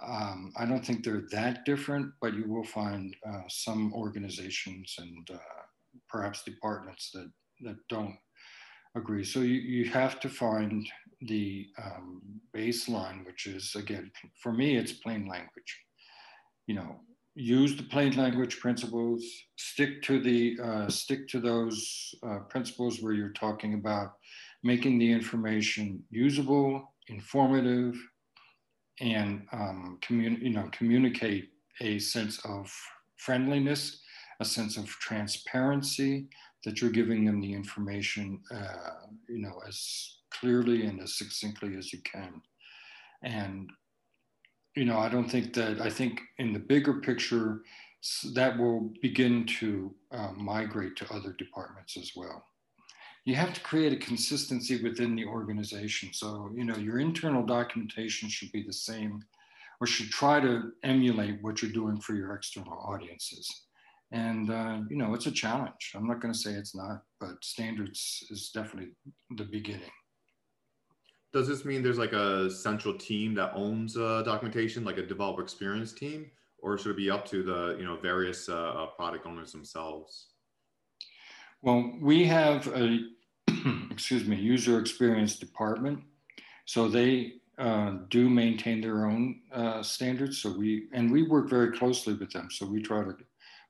um, 0.00 0.52
I 0.56 0.66
don't 0.66 0.84
think 0.84 1.04
they're 1.04 1.26
that 1.32 1.64
different, 1.64 2.12
but 2.20 2.34
you 2.34 2.48
will 2.48 2.64
find 2.64 3.14
uh, 3.28 3.42
some 3.48 3.92
organizations 3.92 4.94
and 4.98 5.28
uh, 5.32 5.38
perhaps 6.08 6.42
departments 6.42 7.10
that, 7.12 7.30
that 7.62 7.76
don't 7.88 8.16
agree. 8.94 9.24
So 9.24 9.40
you, 9.40 9.60
you 9.60 9.90
have 9.90 10.20
to 10.20 10.28
find 10.28 10.88
the 11.22 11.66
um, 11.82 12.22
baseline, 12.56 13.26
which 13.26 13.46
is, 13.46 13.74
again, 13.74 14.10
for 14.42 14.52
me, 14.52 14.76
it's 14.76 14.92
plain 14.92 15.28
language. 15.28 15.78
You 16.66 16.76
know, 16.76 17.00
use 17.34 17.76
the 17.76 17.82
plain 17.82 18.16
language 18.16 18.58
principles, 18.60 19.24
stick 19.56 20.02
to 20.02 20.20
the, 20.20 20.58
uh, 20.62 20.88
stick 20.88 21.28
to 21.28 21.40
those 21.40 22.14
uh, 22.26 22.38
principles 22.48 23.02
where 23.02 23.12
you're 23.12 23.32
talking 23.32 23.74
about 23.74 24.12
making 24.62 24.98
the 24.98 25.10
information 25.10 26.02
usable, 26.10 26.94
informative, 27.08 27.96
and 29.00 29.46
um, 29.52 29.98
you 30.08 30.50
know, 30.50 30.68
communicate 30.72 31.50
a 31.80 31.98
sense 31.98 32.38
of 32.44 32.72
friendliness, 33.16 34.00
a 34.40 34.44
sense 34.44 34.76
of 34.76 34.86
transparency, 34.86 36.28
that 36.64 36.80
you're 36.80 36.90
giving 36.90 37.24
them 37.24 37.40
the 37.40 37.52
information, 37.52 38.40
uh, 38.54 39.06
you 39.28 39.38
know, 39.38 39.60
as 39.66 40.18
clearly 40.30 40.84
and 40.86 41.00
as 41.00 41.16
succinctly 41.16 41.76
as 41.76 41.92
you 41.92 42.00
can. 42.02 42.40
And, 43.22 43.70
you 44.76 44.84
know, 44.84 44.98
I 44.98 45.08
don't 45.08 45.30
think 45.30 45.54
that, 45.54 45.80
I 45.80 45.90
think 45.90 46.20
in 46.38 46.52
the 46.52 46.58
bigger 46.58 46.94
picture, 47.00 47.62
that 48.34 48.58
will 48.58 48.92
begin 49.02 49.46
to 49.60 49.94
uh, 50.10 50.32
migrate 50.32 50.96
to 50.96 51.12
other 51.12 51.34
departments 51.38 51.96
as 51.96 52.12
well 52.16 52.44
you 53.30 53.36
have 53.36 53.54
to 53.54 53.60
create 53.60 53.92
a 53.92 53.96
consistency 53.96 54.82
within 54.82 55.14
the 55.14 55.24
organization. 55.24 56.12
So, 56.12 56.50
you 56.52 56.64
know, 56.64 56.76
your 56.76 56.98
internal 56.98 57.46
documentation 57.46 58.28
should 58.28 58.50
be 58.50 58.64
the 58.64 58.72
same 58.72 59.22
or 59.80 59.86
should 59.86 60.10
try 60.10 60.40
to 60.40 60.72
emulate 60.82 61.40
what 61.40 61.62
you're 61.62 61.70
doing 61.70 62.00
for 62.00 62.14
your 62.14 62.34
external 62.34 62.76
audiences. 62.84 63.48
And, 64.10 64.50
uh, 64.50 64.80
you 64.90 64.96
know, 64.96 65.14
it's 65.14 65.26
a 65.26 65.30
challenge. 65.30 65.92
I'm 65.94 66.08
not 66.08 66.20
going 66.20 66.34
to 66.34 66.38
say 66.38 66.54
it's 66.54 66.74
not, 66.74 67.04
but 67.20 67.36
standards 67.44 68.26
is 68.30 68.50
definitely 68.52 68.90
the 69.36 69.44
beginning. 69.44 69.92
Does 71.32 71.46
this 71.46 71.64
mean 71.64 71.84
there's 71.84 71.98
like 71.98 72.12
a 72.12 72.50
central 72.50 72.94
team 72.94 73.32
that 73.36 73.52
owns 73.54 73.96
uh, 73.96 74.22
documentation, 74.24 74.84
like 74.84 74.98
a 74.98 75.06
developer 75.06 75.40
experience 75.40 75.92
team, 75.92 76.32
or 76.58 76.76
should 76.76 76.90
it 76.90 76.96
be 76.96 77.08
up 77.08 77.24
to 77.26 77.44
the, 77.44 77.76
you 77.78 77.84
know, 77.84 77.96
various 77.96 78.48
uh, 78.48 78.54
uh 78.54 78.86
product 78.86 79.24
owners 79.24 79.52
themselves? 79.52 80.30
Well, 81.62 81.92
we 82.00 82.24
have 82.24 82.66
a, 82.68 83.00
excuse 83.90 84.26
me, 84.26 84.36
user 84.36 84.78
experience 84.78 85.36
department. 85.36 86.02
So 86.64 86.88
they 86.88 87.34
uh, 87.58 87.98
do 88.08 88.30
maintain 88.30 88.80
their 88.80 89.06
own 89.06 89.40
uh, 89.52 89.82
standards. 89.82 90.38
So 90.38 90.56
we, 90.56 90.88
and 90.92 91.10
we 91.10 91.24
work 91.24 91.50
very 91.50 91.76
closely 91.76 92.14
with 92.14 92.30
them. 92.30 92.48
So 92.50 92.66
we 92.66 92.80
try 92.80 93.02
to 93.02 93.16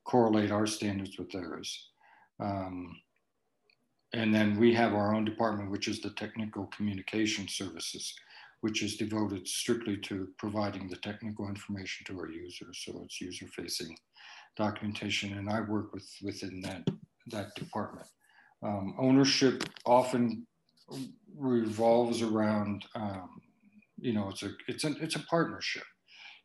correlate 0.05 0.51
our 0.51 0.67
standards 0.67 1.19
with 1.19 1.31
theirs. 1.31 1.89
Um, 2.41 2.97
and 4.13 4.35
then 4.35 4.59
we 4.59 4.75
have 4.75 4.95
our 4.95 5.15
own 5.15 5.25
department, 5.25 5.71
which 5.71 5.87
is 5.89 6.01
the 6.01 6.11
technical 6.11 6.67
communication 6.67 7.47
services, 7.47 8.13
which 8.61 8.83
is 8.83 8.97
devoted 8.97 9.47
strictly 9.47 9.97
to 9.99 10.29
providing 10.37 10.89
the 10.89 10.97
technical 10.97 11.49
information 11.49 12.05
to 12.07 12.19
our 12.19 12.29
users. 12.29 12.83
So 12.85 13.03
it's 13.05 13.21
user 13.21 13.47
facing 13.47 13.97
documentation. 14.57 15.39
And 15.39 15.49
I 15.49 15.61
work 15.61 15.93
with 15.93 16.09
within 16.23 16.61
that 16.63 16.89
that 17.29 17.55
department. 17.55 18.07
Um, 18.63 18.95
ownership 18.99 19.65
often 19.87 20.47
revolves 21.37 22.23
around, 22.23 22.85
um, 22.95 23.41
you 23.99 24.13
know, 24.13 24.29
it's 24.29 24.43
a 24.43 24.51
it's 24.69 24.85
a 24.85 24.95
it's 25.01 25.17
a 25.17 25.21
partnership. 25.21 25.85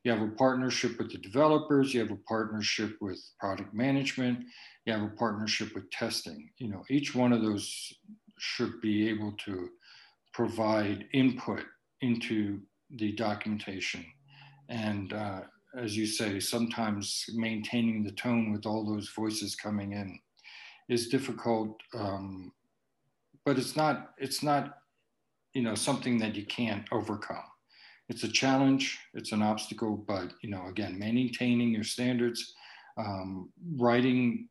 You 0.04 0.12
have 0.12 0.22
a 0.22 0.32
partnership 0.32 0.98
with 1.00 1.12
the 1.12 1.18
developers. 1.18 1.94
You 1.94 2.02
have 2.02 2.12
a 2.12 2.28
partnership 2.28 2.96
with 3.02 3.20
product 3.40 3.74
management. 3.74 4.46
You 4.86 4.94
have 4.94 5.02
a 5.02 5.16
partnership 5.18 5.74
with 5.74 5.90
testing. 5.90 6.50
You 6.58 6.70
know, 6.70 6.84
each 6.90 7.16
one 7.16 7.34
of 7.34 7.42
those 7.42 7.92
should 8.38 8.80
be 8.82 9.10
able 9.10 9.34
to 9.46 9.70
provide 10.34 11.06
input 11.14 11.64
into 12.02 12.62
the 12.92 13.14
documentation. 13.14 14.06
And 14.70 15.12
uh, 15.12 15.42
as 15.76 15.98
you 15.98 16.06
say, 16.06 16.40
sometimes 16.40 17.26
maintaining 17.34 18.04
the 18.04 18.12
tone 18.12 18.52
with 18.52 18.66
all 18.66 18.86
those 18.86 19.10
voices 19.10 19.56
coming 19.56 19.94
in 19.94 20.20
is 20.89 21.10
difficult, 21.10 21.80
um, 21.94 22.51
but 23.46 23.58
it's 23.58 23.75
not 23.75 24.12
it's 24.18 24.44
not 24.44 24.77
you 25.54 25.62
know 25.62 25.75
something 25.75 26.18
that 26.20 26.36
you 26.36 26.46
can't 26.46 26.86
overcome. 26.92 27.44
It's 28.08 28.24
a 28.24 28.32
challenge, 28.32 29.00
it's 29.15 29.32
an 29.32 29.42
obstacle, 29.42 29.98
but 30.08 30.34
you 30.42 30.50
know 30.50 30.68
again, 30.68 30.98
maintaining 31.00 31.70
your 31.70 31.84
standards, 31.84 32.54
um, 32.98 33.50
writing 33.77 34.48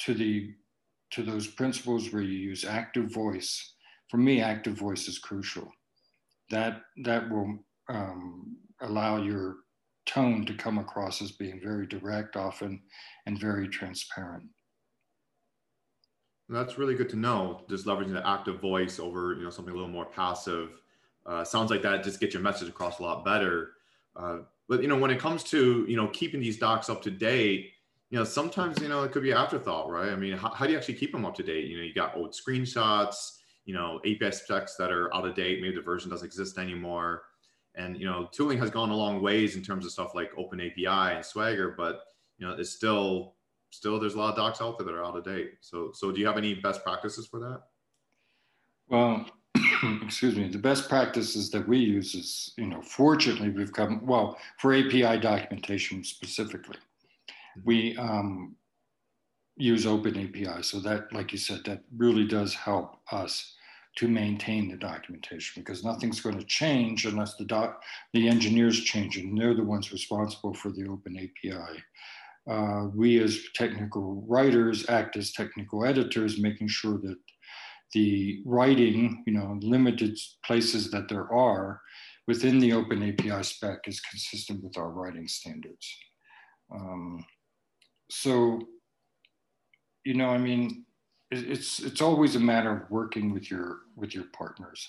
to 0.00 0.14
the 0.14 0.54
to 1.10 1.22
those 1.22 1.46
principles 1.46 2.12
where 2.12 2.22
you 2.22 2.38
use 2.38 2.64
active 2.64 3.12
voice. 3.12 3.74
For 4.08 4.16
me, 4.16 4.40
active 4.40 4.74
voice 4.74 5.08
is 5.08 5.18
crucial. 5.18 5.70
That 6.50 6.82
that 7.04 7.28
will 7.28 7.58
um, 7.90 8.56
allow 8.80 9.22
your 9.22 9.56
tone 10.06 10.46
to 10.46 10.54
come 10.54 10.78
across 10.78 11.20
as 11.20 11.32
being 11.32 11.60
very 11.62 11.86
direct 11.86 12.36
often 12.36 12.80
and 13.26 13.38
very 13.38 13.68
transparent. 13.68 14.44
That's 16.48 16.78
really 16.78 16.94
good 16.94 17.10
to 17.10 17.16
know. 17.16 17.62
Just 17.68 17.86
leveraging 17.86 18.14
the 18.14 18.26
active 18.26 18.60
voice 18.60 18.98
over, 18.98 19.34
you 19.34 19.42
know, 19.42 19.50
something 19.50 19.72
a 19.72 19.76
little 19.76 19.90
more 19.90 20.06
passive. 20.06 20.80
Uh, 21.26 21.44
sounds 21.44 21.70
like 21.70 21.82
that 21.82 22.02
just 22.02 22.20
gets 22.20 22.32
your 22.32 22.42
message 22.42 22.68
across 22.68 23.00
a 23.00 23.02
lot 23.02 23.24
better. 23.24 23.72
Uh, 24.16 24.38
but 24.68 24.82
you 24.82 24.88
know, 24.88 24.96
when 24.96 25.10
it 25.10 25.18
comes 25.18 25.42
to 25.44 25.84
you 25.88 25.96
know 25.96 26.08
keeping 26.08 26.40
these 26.40 26.58
docs 26.58 26.88
up 26.88 27.02
to 27.02 27.10
date, 27.10 27.72
you 28.10 28.18
know, 28.18 28.24
sometimes 28.24 28.80
you 28.80 28.88
know 28.88 29.02
it 29.02 29.12
could 29.12 29.22
be 29.22 29.32
afterthought, 29.32 29.90
right? 29.90 30.10
I 30.10 30.16
mean, 30.16 30.36
how, 30.36 30.50
how 30.50 30.66
do 30.66 30.72
you 30.72 30.78
actually 30.78 30.94
keep 30.94 31.12
them 31.12 31.26
up 31.26 31.34
to 31.36 31.42
date? 31.42 31.66
You 31.66 31.76
know, 31.78 31.82
you 31.82 31.92
got 31.92 32.16
old 32.16 32.32
screenshots, 32.32 33.38
you 33.66 33.74
know, 33.74 34.00
API 34.06 34.32
specs 34.32 34.76
that 34.76 34.90
are 34.90 35.14
out 35.14 35.26
of 35.26 35.34
date. 35.34 35.60
Maybe 35.60 35.74
the 35.74 35.82
version 35.82 36.10
doesn't 36.10 36.26
exist 36.26 36.58
anymore. 36.58 37.24
And 37.74 37.98
you 37.98 38.06
know, 38.06 38.28
tooling 38.32 38.58
has 38.58 38.70
gone 38.70 38.90
a 38.90 38.96
long 38.96 39.20
ways 39.20 39.54
in 39.54 39.62
terms 39.62 39.84
of 39.84 39.92
stuff 39.92 40.14
like 40.14 40.30
Open 40.36 40.60
API 40.60 40.86
and 40.86 41.24
Swagger, 41.24 41.74
but 41.76 42.00
you 42.38 42.46
know, 42.46 42.54
it's 42.54 42.70
still 42.70 43.34
still 43.70 43.98
there's 43.98 44.14
a 44.14 44.18
lot 44.18 44.30
of 44.30 44.36
docs 44.36 44.60
out 44.60 44.78
there 44.78 44.86
that 44.86 44.94
are 44.94 45.04
out 45.04 45.16
of 45.16 45.24
date. 45.24 45.52
So 45.60 45.90
so 45.94 46.12
do 46.12 46.20
you 46.20 46.26
have 46.26 46.38
any 46.38 46.54
best 46.54 46.84
practices 46.84 47.26
for 47.26 47.40
that? 47.40 47.62
Well, 48.88 49.26
excuse 50.02 50.36
me, 50.36 50.48
the 50.48 50.58
best 50.58 50.88
practices 50.88 51.50
that 51.50 51.66
we 51.66 51.78
use 51.78 52.14
is, 52.14 52.52
you 52.56 52.66
know, 52.66 52.80
fortunately 52.82 53.50
we've 53.50 53.72
come, 53.72 54.04
well, 54.06 54.38
for 54.58 54.74
API 54.74 55.18
documentation 55.18 56.04
specifically, 56.04 56.78
we 57.64 57.96
um, 57.96 58.56
use 59.56 59.86
open 59.86 60.16
API. 60.16 60.62
So 60.62 60.80
that, 60.80 61.12
like 61.12 61.32
you 61.32 61.38
said, 61.38 61.60
that 61.66 61.82
really 61.96 62.26
does 62.26 62.54
help 62.54 62.98
us 63.12 63.54
to 63.96 64.08
maintain 64.08 64.68
the 64.68 64.76
documentation 64.76 65.60
because 65.60 65.84
nothing's 65.84 66.20
going 66.20 66.38
to 66.38 66.44
change 66.44 67.04
unless 67.04 67.34
the 67.34 67.44
doc, 67.44 67.82
the 68.12 68.28
engineers 68.28 68.80
change 68.80 69.16
and 69.16 69.36
they're 69.36 69.54
the 69.54 69.62
ones 69.62 69.92
responsible 69.92 70.54
for 70.54 70.70
the 70.70 70.86
open 70.86 71.16
API 71.16 71.82
uh, 72.48 72.86
we 72.94 73.22
as 73.22 73.40
technical 73.54 74.24
writers 74.26 74.88
act 74.88 75.16
as 75.16 75.32
technical 75.32 75.84
editors, 75.84 76.40
making 76.40 76.68
sure 76.68 76.98
that 76.98 77.18
the 77.92 78.42
writing, 78.44 79.22
you 79.26 79.32
know, 79.32 79.58
limited 79.60 80.16
places 80.44 80.90
that 80.90 81.08
there 81.08 81.32
are 81.32 81.80
within 82.26 82.58
the 82.58 82.72
open 82.72 83.02
API 83.02 83.42
spec 83.42 83.80
is 83.86 84.00
consistent 84.00 84.62
with 84.62 84.76
our 84.76 84.90
writing 84.90 85.26
standards. 85.26 85.96
Um, 86.74 87.24
so, 88.10 88.60
you 90.04 90.14
know, 90.14 90.28
I 90.28 90.38
mean, 90.38 90.84
it's 91.30 91.80
it's 91.80 92.00
always 92.00 92.36
a 92.36 92.40
matter 92.40 92.72
of 92.74 92.90
working 92.90 93.32
with 93.32 93.50
your 93.50 93.80
with 93.96 94.14
your 94.14 94.24
partners 94.32 94.86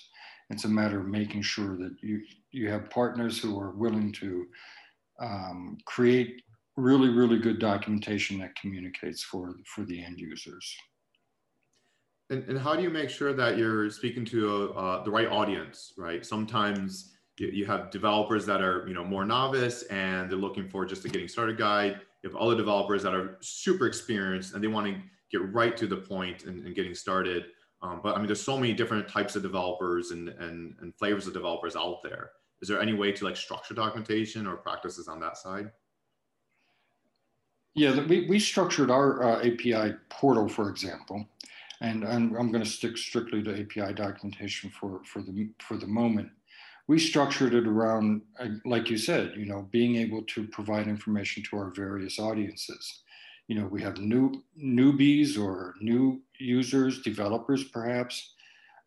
It's 0.48 0.64
a 0.64 0.68
matter 0.68 1.00
of 1.00 1.06
making 1.06 1.42
sure 1.42 1.76
that 1.76 1.96
you, 2.02 2.22
you 2.50 2.70
have 2.70 2.90
partners 2.90 3.38
who 3.38 3.58
are 3.60 3.72
willing 3.72 4.12
to 4.12 4.46
um, 5.20 5.76
create 5.84 6.42
really, 6.80 7.08
really 7.08 7.38
good 7.38 7.58
documentation 7.58 8.38
that 8.40 8.54
communicates 8.56 9.22
for, 9.22 9.54
for 9.66 9.84
the 9.84 10.02
end 10.02 10.18
users. 10.18 10.74
And, 12.30 12.44
and 12.48 12.58
how 12.58 12.76
do 12.76 12.82
you 12.82 12.90
make 12.90 13.10
sure 13.10 13.32
that 13.32 13.58
you're 13.58 13.90
speaking 13.90 14.24
to 14.26 14.72
uh, 14.74 15.02
the 15.02 15.10
right 15.10 15.28
audience, 15.28 15.92
right? 15.98 16.24
Sometimes 16.24 17.12
you, 17.38 17.48
you 17.48 17.66
have 17.66 17.90
developers 17.90 18.46
that 18.46 18.62
are, 18.62 18.86
you 18.86 18.94
know, 18.94 19.04
more 19.04 19.24
novice 19.24 19.82
and 19.84 20.30
they're 20.30 20.38
looking 20.38 20.68
for 20.68 20.84
just 20.84 21.04
a 21.04 21.08
getting 21.08 21.28
started 21.28 21.58
guide. 21.58 22.00
You 22.22 22.30
have 22.30 22.36
other 22.36 22.56
developers 22.56 23.02
that 23.02 23.14
are 23.14 23.38
super 23.40 23.86
experienced 23.86 24.54
and 24.54 24.62
they 24.62 24.68
want 24.68 24.86
to 24.86 25.00
get 25.32 25.52
right 25.52 25.76
to 25.76 25.86
the 25.86 25.96
point 25.96 26.44
and, 26.44 26.64
and 26.64 26.74
getting 26.74 26.94
started. 26.94 27.46
Um, 27.82 28.00
but 28.02 28.14
I 28.14 28.18
mean, 28.18 28.26
there's 28.26 28.42
so 28.42 28.56
many 28.56 28.74
different 28.74 29.08
types 29.08 29.36
of 29.36 29.42
developers 29.42 30.10
and, 30.10 30.28
and, 30.28 30.74
and 30.80 30.94
flavors 30.96 31.26
of 31.26 31.32
developers 31.32 31.76
out 31.76 32.02
there. 32.02 32.30
Is 32.62 32.68
there 32.68 32.80
any 32.80 32.92
way 32.92 33.10
to 33.10 33.24
like 33.24 33.36
structure 33.36 33.74
documentation 33.74 34.46
or 34.46 34.56
practices 34.56 35.08
on 35.08 35.18
that 35.20 35.38
side? 35.38 35.70
Yeah, 37.74 38.04
we, 38.06 38.26
we 38.26 38.38
structured 38.38 38.90
our 38.90 39.22
uh, 39.22 39.46
API 39.46 39.94
portal, 40.08 40.48
for 40.48 40.68
example, 40.70 41.24
and, 41.80 42.02
and 42.02 42.36
I'm 42.36 42.50
going 42.50 42.64
to 42.64 42.70
stick 42.70 42.96
strictly 42.98 43.42
to 43.44 43.60
API 43.60 43.94
documentation 43.94 44.70
for, 44.70 45.00
for, 45.04 45.22
the, 45.22 45.48
for 45.60 45.76
the 45.76 45.86
moment. 45.86 46.30
We 46.88 46.98
structured 46.98 47.54
it 47.54 47.68
around, 47.68 48.22
uh, 48.40 48.48
like 48.64 48.90
you 48.90 48.98
said, 48.98 49.34
you 49.36 49.46
know, 49.46 49.68
being 49.70 49.96
able 49.96 50.22
to 50.22 50.48
provide 50.48 50.88
information 50.88 51.44
to 51.44 51.56
our 51.58 51.70
various 51.70 52.18
audiences. 52.18 53.02
You 53.46 53.60
know, 53.60 53.66
we 53.66 53.82
have 53.82 53.98
new 53.98 54.42
newbies 54.60 55.40
or 55.40 55.74
new 55.80 56.20
users, 56.38 57.02
developers 57.02 57.64
perhaps. 57.64 58.34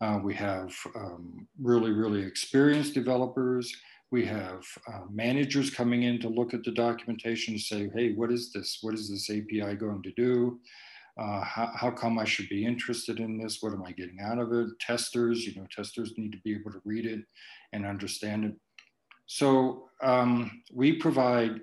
Uh, 0.00 0.18
we 0.22 0.34
have 0.34 0.74
um, 0.94 1.46
really, 1.60 1.92
really 1.92 2.22
experienced 2.22 2.92
developers. 2.92 3.74
We 4.14 4.24
have 4.26 4.64
uh, 4.86 5.00
managers 5.10 5.70
coming 5.70 6.04
in 6.04 6.20
to 6.20 6.28
look 6.28 6.54
at 6.54 6.62
the 6.62 6.70
documentation 6.70 7.54
and 7.54 7.60
say, 7.60 7.90
hey, 7.92 8.12
what 8.12 8.30
is 8.30 8.52
this? 8.52 8.78
What 8.80 8.94
is 8.94 9.10
this 9.10 9.28
API 9.28 9.74
going 9.74 10.04
to 10.04 10.12
do? 10.12 10.60
Uh, 11.20 11.40
how, 11.40 11.72
how 11.74 11.90
come 11.90 12.16
I 12.20 12.24
should 12.24 12.48
be 12.48 12.64
interested 12.64 13.18
in 13.18 13.36
this? 13.36 13.58
What 13.60 13.72
am 13.72 13.82
I 13.82 13.90
getting 13.90 14.20
out 14.20 14.38
of 14.38 14.52
it? 14.52 14.68
Testers, 14.78 15.44
you 15.44 15.60
know, 15.60 15.66
testers 15.68 16.12
need 16.16 16.30
to 16.30 16.38
be 16.44 16.54
able 16.54 16.70
to 16.70 16.80
read 16.84 17.06
it 17.06 17.24
and 17.72 17.84
understand 17.84 18.44
it. 18.44 18.54
So 19.26 19.88
um, 20.00 20.62
we 20.72 20.92
provide, 20.92 21.62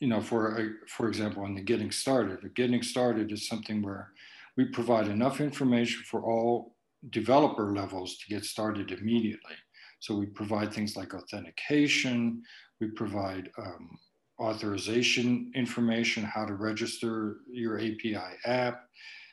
you 0.00 0.08
know, 0.08 0.22
for, 0.22 0.56
a, 0.56 0.70
for 0.88 1.06
example, 1.06 1.42
on 1.42 1.54
the 1.54 1.60
getting 1.60 1.90
started, 1.90 2.38
the 2.40 2.48
getting 2.48 2.82
started 2.82 3.30
is 3.30 3.46
something 3.46 3.82
where 3.82 4.12
we 4.56 4.64
provide 4.64 5.08
enough 5.08 5.38
information 5.42 6.02
for 6.06 6.22
all 6.22 6.76
developer 7.10 7.74
levels 7.74 8.16
to 8.16 8.34
get 8.34 8.46
started 8.46 8.90
immediately. 8.90 9.56
So 10.00 10.14
we 10.14 10.26
provide 10.26 10.72
things 10.72 10.96
like 10.96 11.14
authentication, 11.14 12.42
we 12.80 12.88
provide 12.88 13.50
um, 13.58 13.98
authorization 14.40 15.50
information, 15.54 16.22
how 16.22 16.44
to 16.44 16.54
register 16.54 17.38
your 17.50 17.78
API 17.78 18.16
app, 18.44 18.84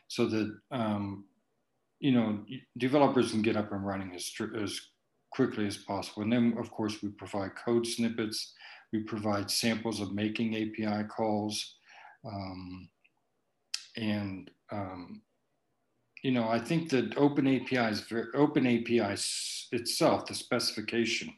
so 0.08 0.26
that 0.28 0.58
um, 0.72 1.26
you 2.00 2.12
know 2.12 2.40
developers 2.78 3.32
can 3.32 3.42
get 3.42 3.58
up 3.58 3.72
and 3.72 3.86
running 3.86 4.14
as, 4.16 4.32
as 4.60 4.80
quickly 5.32 5.68
as 5.68 5.78
possible. 5.78 6.24
And 6.24 6.32
then, 6.32 6.56
of 6.58 6.72
course, 6.72 7.02
we 7.04 7.10
provide 7.10 7.52
code 7.56 7.86
snippets. 7.86 8.54
We 8.94 9.00
provide 9.00 9.52
samples 9.52 10.00
of 10.00 10.14
making 10.14 10.56
API 10.56 11.04
calls, 11.08 11.76
um, 12.26 12.90
and 13.98 14.50
um, 14.72 15.22
you 16.26 16.32
know, 16.32 16.50
I 16.50 16.58
think 16.58 16.90
that 16.90 17.16
Open 17.18 17.46
APIs, 17.46 18.12
is 18.12 18.28
Open 18.34 18.66
APIs 18.66 19.68
itself, 19.72 20.26
the 20.26 20.34
specification 20.34 21.32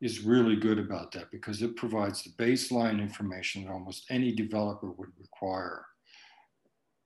is 0.00 0.24
really 0.24 0.56
good 0.56 0.80
about 0.80 1.12
that 1.12 1.30
because 1.30 1.62
it 1.62 1.76
provides 1.76 2.24
the 2.24 2.30
baseline 2.30 3.00
information 3.00 3.62
that 3.64 3.70
almost 3.70 4.06
any 4.10 4.32
developer 4.32 4.90
would 4.90 5.10
require 5.20 5.84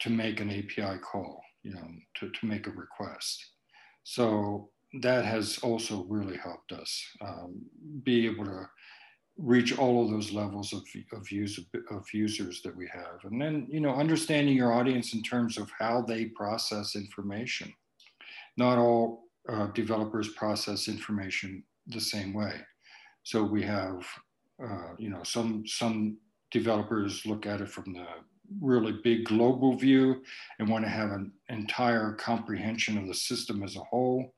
to 0.00 0.09
make 0.09 0.40
an 0.40 0.48
API 0.48 0.98
call, 1.01 1.42
you 1.62 1.75
know, 1.75 1.87
to, 2.14 2.31
to 2.31 2.46
make 2.46 2.66
a 2.66 2.70
request. 2.70 3.44
So 4.05 4.70
that 5.03 5.27
has 5.27 5.59
also 5.59 6.07
really 6.09 6.38
helped 6.38 6.72
us 6.72 7.05
um, 7.20 7.61
be 8.05 8.25
able 8.25 8.46
to 8.46 8.70
reach 9.38 9.79
all 9.79 10.05
of 10.05 10.11
those 10.11 10.33
levels 10.33 10.73
of, 10.73 10.83
of, 11.12 11.31
use, 11.31 11.59
of 11.90 12.07
users 12.12 12.62
that 12.62 12.77
we 12.77 12.87
have. 12.92 13.25
And 13.25 13.40
then, 13.40 13.66
you 13.71 13.81
know, 13.81 13.95
understanding 13.95 14.57
your 14.57 14.73
audience 14.73 15.14
in 15.14 15.23
terms 15.23 15.57
of 15.59 15.71
how 15.79 16.03
they 16.03 16.27
process 16.27 16.97
information. 16.97 17.73
Not 18.57 18.79
all 18.79 19.25
uh, 19.49 19.68
developers 19.68 20.29
process 20.35 20.88
information 20.88 21.64
the 21.87 22.01
same 22.01 22.35
way. 22.35 22.55
So 23.23 23.42
we 23.42 23.62
have, 23.62 24.07
uh, 24.62 24.95
you 24.99 25.09
know, 25.09 25.23
some, 25.23 25.64
some 25.66 26.18
developers 26.51 27.25
look 27.25 27.47
at 27.47 27.61
it 27.61 27.68
from 27.68 27.92
the 27.95 28.07
really 28.61 28.92
big 29.03 29.25
global 29.25 29.77
view 29.77 30.23
and 30.59 30.68
want 30.68 30.85
to 30.85 30.90
have 30.90 31.11
an 31.11 31.33
entire 31.49 32.12
comprehension 32.12 32.99
of 32.99 33.07
the 33.07 33.14
system 33.14 33.62
as 33.62 33.77
a 33.77 33.81
whole 33.81 34.35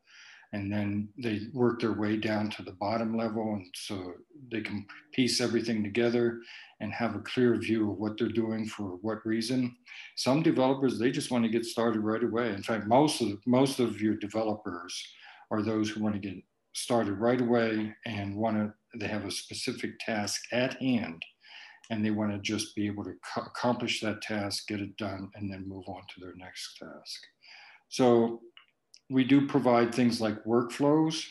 and 0.55 0.73
then 0.73 1.09
they 1.19 1.41
work 1.53 1.81
their 1.81 1.93
way 1.93 2.17
down 2.17 2.49
to 2.49 2.63
the 2.63 2.73
bottom 2.73 3.17
level 3.17 3.55
and 3.55 3.67
so 3.75 4.15
they 4.53 4.61
can 4.61 4.87
piece 5.13 5.41
everything 5.41 5.83
together 5.83 6.39
and 6.81 6.93
have 6.93 7.17
a 7.17 7.21
clear 7.21 7.57
view 7.57 7.91
of 7.91 7.99
what 7.99 8.17
they're 8.17 8.29
doing 8.29 8.65
for 8.65 8.97
what 9.03 9.27
reason. 9.27 9.75
Some 10.15 10.45
developers 10.45 10.97
they 10.97 11.11
just 11.11 11.33
want 11.33 11.45
to 11.45 11.51
get 11.51 11.65
started 11.65 12.03
right 12.03 12.23
away. 12.23 12.51
In 12.51 12.63
fact 12.63 12.87
most 12.87 13.21
of 13.21 13.45
most 13.47 13.81
of 13.81 14.01
your 14.01 14.15
developers 14.15 14.95
are 15.51 15.61
those 15.61 15.91
who 15.91 16.01
want 16.01 16.15
to 16.15 16.21
get 16.21 16.41
started 16.73 17.15
right 17.15 17.41
away 17.41 17.93
and 18.07 18.37
want 18.37 18.57
to 18.57 18.73
they 18.99 19.09
have 19.09 19.25
a 19.25 19.33
specific 19.33 19.99
task 19.99 20.41
at 20.53 20.75
hand 20.75 21.21
and 21.91 22.05
they 22.05 22.13
want 22.13 22.31
to 22.31 22.39
just 22.39 22.77
be 22.77 22.87
able 22.87 23.03
to 23.03 23.15
accomplish 23.37 24.01
that 24.01 24.23
task 24.23 24.69
get 24.69 24.81
it 24.81 24.97
done 24.99 25.31
and 25.35 25.53
then 25.53 25.69
move 25.69 25.85
on 25.89 26.03
to 26.15 26.21
their 26.21 26.37
next 26.37 26.79
task. 26.79 27.21
So 27.89 28.41
we 29.11 29.25
do 29.25 29.47
provide 29.47 29.95
things 29.95 30.21
like 30.21 30.45
workflows. 30.45 31.25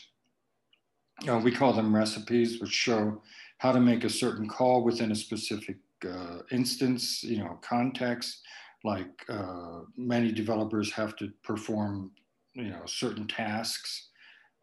Uh, 1.28 1.38
we 1.38 1.52
call 1.52 1.72
them 1.72 1.94
recipes, 1.94 2.60
which 2.60 2.70
show 2.70 3.22
how 3.58 3.72
to 3.72 3.80
make 3.80 4.04
a 4.04 4.10
certain 4.10 4.48
call 4.48 4.84
within 4.84 5.12
a 5.12 5.16
specific 5.16 5.76
uh, 6.08 6.38
instance, 6.50 7.22
you 7.22 7.38
know, 7.38 7.58
context. 7.62 8.40
Like 8.84 9.24
uh, 9.28 9.80
many 9.96 10.32
developers 10.32 10.92
have 10.92 11.16
to 11.16 11.32
perform, 11.42 12.10
you 12.54 12.70
know, 12.70 12.82
certain 12.86 13.26
tasks 13.26 14.08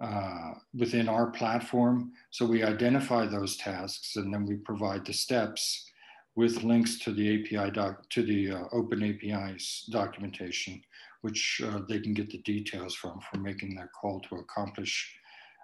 uh, 0.01 0.53
within 0.77 1.09
our 1.09 1.31
platform. 1.31 2.11
So 2.29 2.45
we 2.45 2.63
identify 2.63 3.25
those 3.25 3.57
tasks 3.57 4.15
and 4.15 4.33
then 4.33 4.45
we 4.45 4.55
provide 4.55 5.05
the 5.05 5.13
steps 5.13 5.89
with 6.35 6.63
links 6.63 6.97
to 6.99 7.13
the 7.13 7.41
API 7.41 7.71
doc, 7.71 8.09
to 8.09 8.23
the 8.23 8.51
uh, 8.51 8.63
Open 8.71 9.03
APIs 9.03 9.87
documentation 9.91 10.81
which 11.21 11.61
uh, 11.65 11.79
they 11.87 11.99
can 11.99 12.13
get 12.13 12.29
the 12.29 12.39
details 12.39 12.95
from 12.95 13.19
for 13.31 13.39
making 13.39 13.75
that 13.75 13.91
call 13.93 14.19
to 14.21 14.35
accomplish 14.35 15.15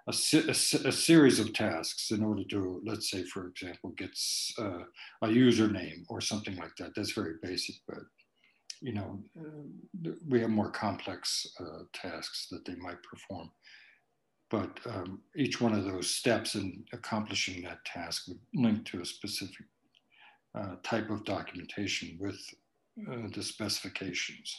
a, 0.06 0.12
a, 0.12 0.50
a, 0.88 0.92
series 0.92 1.38
of 1.38 1.52
tasks 1.52 2.12
in 2.12 2.24
order 2.24 2.42
to, 2.44 2.80
let's 2.84 3.10
say, 3.10 3.24
for 3.24 3.46
example, 3.46 3.90
gets 3.90 4.54
uh, 4.58 4.82
a 5.22 5.26
username 5.26 6.04
or 6.08 6.20
something 6.20 6.56
like 6.56 6.74
that. 6.78 6.94
That's 6.94 7.12
very 7.12 7.34
basic, 7.42 7.74
but 7.86 8.04
you 8.80 8.94
know, 8.94 9.18
we 10.28 10.40
have 10.40 10.50
more 10.50 10.70
complex 10.70 11.46
uh, 11.60 11.82
tasks 11.92 12.46
that 12.50 12.64
they 12.64 12.76
might 12.76 13.02
perform. 13.02 13.50
But 14.50 14.78
um, 14.86 15.20
each 15.36 15.60
one 15.60 15.74
of 15.74 15.84
those 15.84 16.08
steps 16.08 16.54
in 16.54 16.84
accomplishing 16.92 17.62
that 17.62 17.84
task 17.84 18.28
would 18.28 18.38
link 18.54 18.86
to 18.86 19.02
a 19.02 19.06
specific 19.06 19.66
uh, 20.54 20.76
type 20.82 21.10
of 21.10 21.24
documentation 21.24 22.16
with 22.20 22.40
uh, 23.10 23.28
the 23.34 23.42
specifications. 23.42 24.56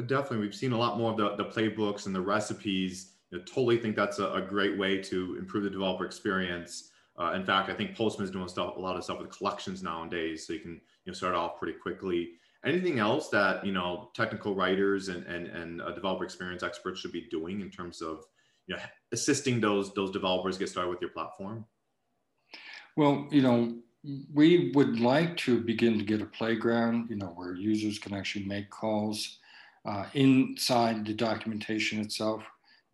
Definitely, 0.00 0.38
we've 0.38 0.54
seen 0.54 0.72
a 0.72 0.78
lot 0.78 0.96
more 0.96 1.10
of 1.10 1.18
the, 1.18 1.36
the 1.36 1.50
playbooks 1.50 2.06
and 2.06 2.14
the 2.14 2.20
recipes. 2.20 3.12
I 3.32 3.38
totally 3.38 3.76
think 3.76 3.94
that's 3.94 4.18
a, 4.18 4.32
a, 4.32 4.40
great 4.40 4.78
way 4.78 4.98
to 5.02 5.36
improve 5.38 5.64
the 5.64 5.70
developer 5.70 6.06
experience. 6.06 6.90
Uh, 7.18 7.32
in 7.32 7.44
fact, 7.44 7.68
I 7.68 7.74
think 7.74 7.94
Postman 7.94 8.24
is 8.24 8.30
doing 8.30 8.48
stuff, 8.48 8.76
a 8.76 8.80
lot 8.80 8.96
of 8.96 9.04
stuff 9.04 9.18
with 9.18 9.36
collections 9.36 9.82
nowadays, 9.82 10.46
so 10.46 10.54
you 10.54 10.60
can 10.60 10.72
you 10.72 10.80
know 11.08 11.12
start 11.12 11.34
off 11.34 11.58
pretty 11.58 11.78
quickly. 11.78 12.30
Anything 12.64 13.00
else 13.00 13.28
that 13.30 13.66
you 13.66 13.72
know 13.72 14.10
technical 14.14 14.54
writers 14.54 15.08
and 15.08 15.26
and, 15.26 15.46
and 15.48 15.82
uh, 15.82 15.92
developer 15.92 16.24
experience 16.24 16.62
experts 16.62 17.00
should 17.00 17.12
be 17.12 17.28
doing 17.30 17.60
in 17.60 17.70
terms 17.70 18.00
of 18.00 18.24
you 18.66 18.76
know 18.76 18.82
assisting 19.12 19.60
those 19.60 19.92
those 19.92 20.10
developers 20.10 20.56
get 20.56 20.70
started 20.70 20.88
with 20.88 21.02
your 21.02 21.10
platform? 21.10 21.66
Well, 22.96 23.28
you 23.30 23.42
know, 23.42 23.76
we 24.32 24.72
would 24.74 25.00
like 25.00 25.36
to 25.38 25.60
begin 25.60 25.98
to 25.98 26.04
get 26.04 26.22
a 26.22 26.26
playground, 26.26 27.10
you 27.10 27.16
know, 27.16 27.32
where 27.34 27.54
users 27.54 27.98
can 27.98 28.14
actually 28.14 28.46
make 28.46 28.70
calls 28.70 29.38
uh, 29.84 30.06
inside 30.14 31.04
the 31.06 31.14
documentation 31.14 32.00
itself. 32.00 32.42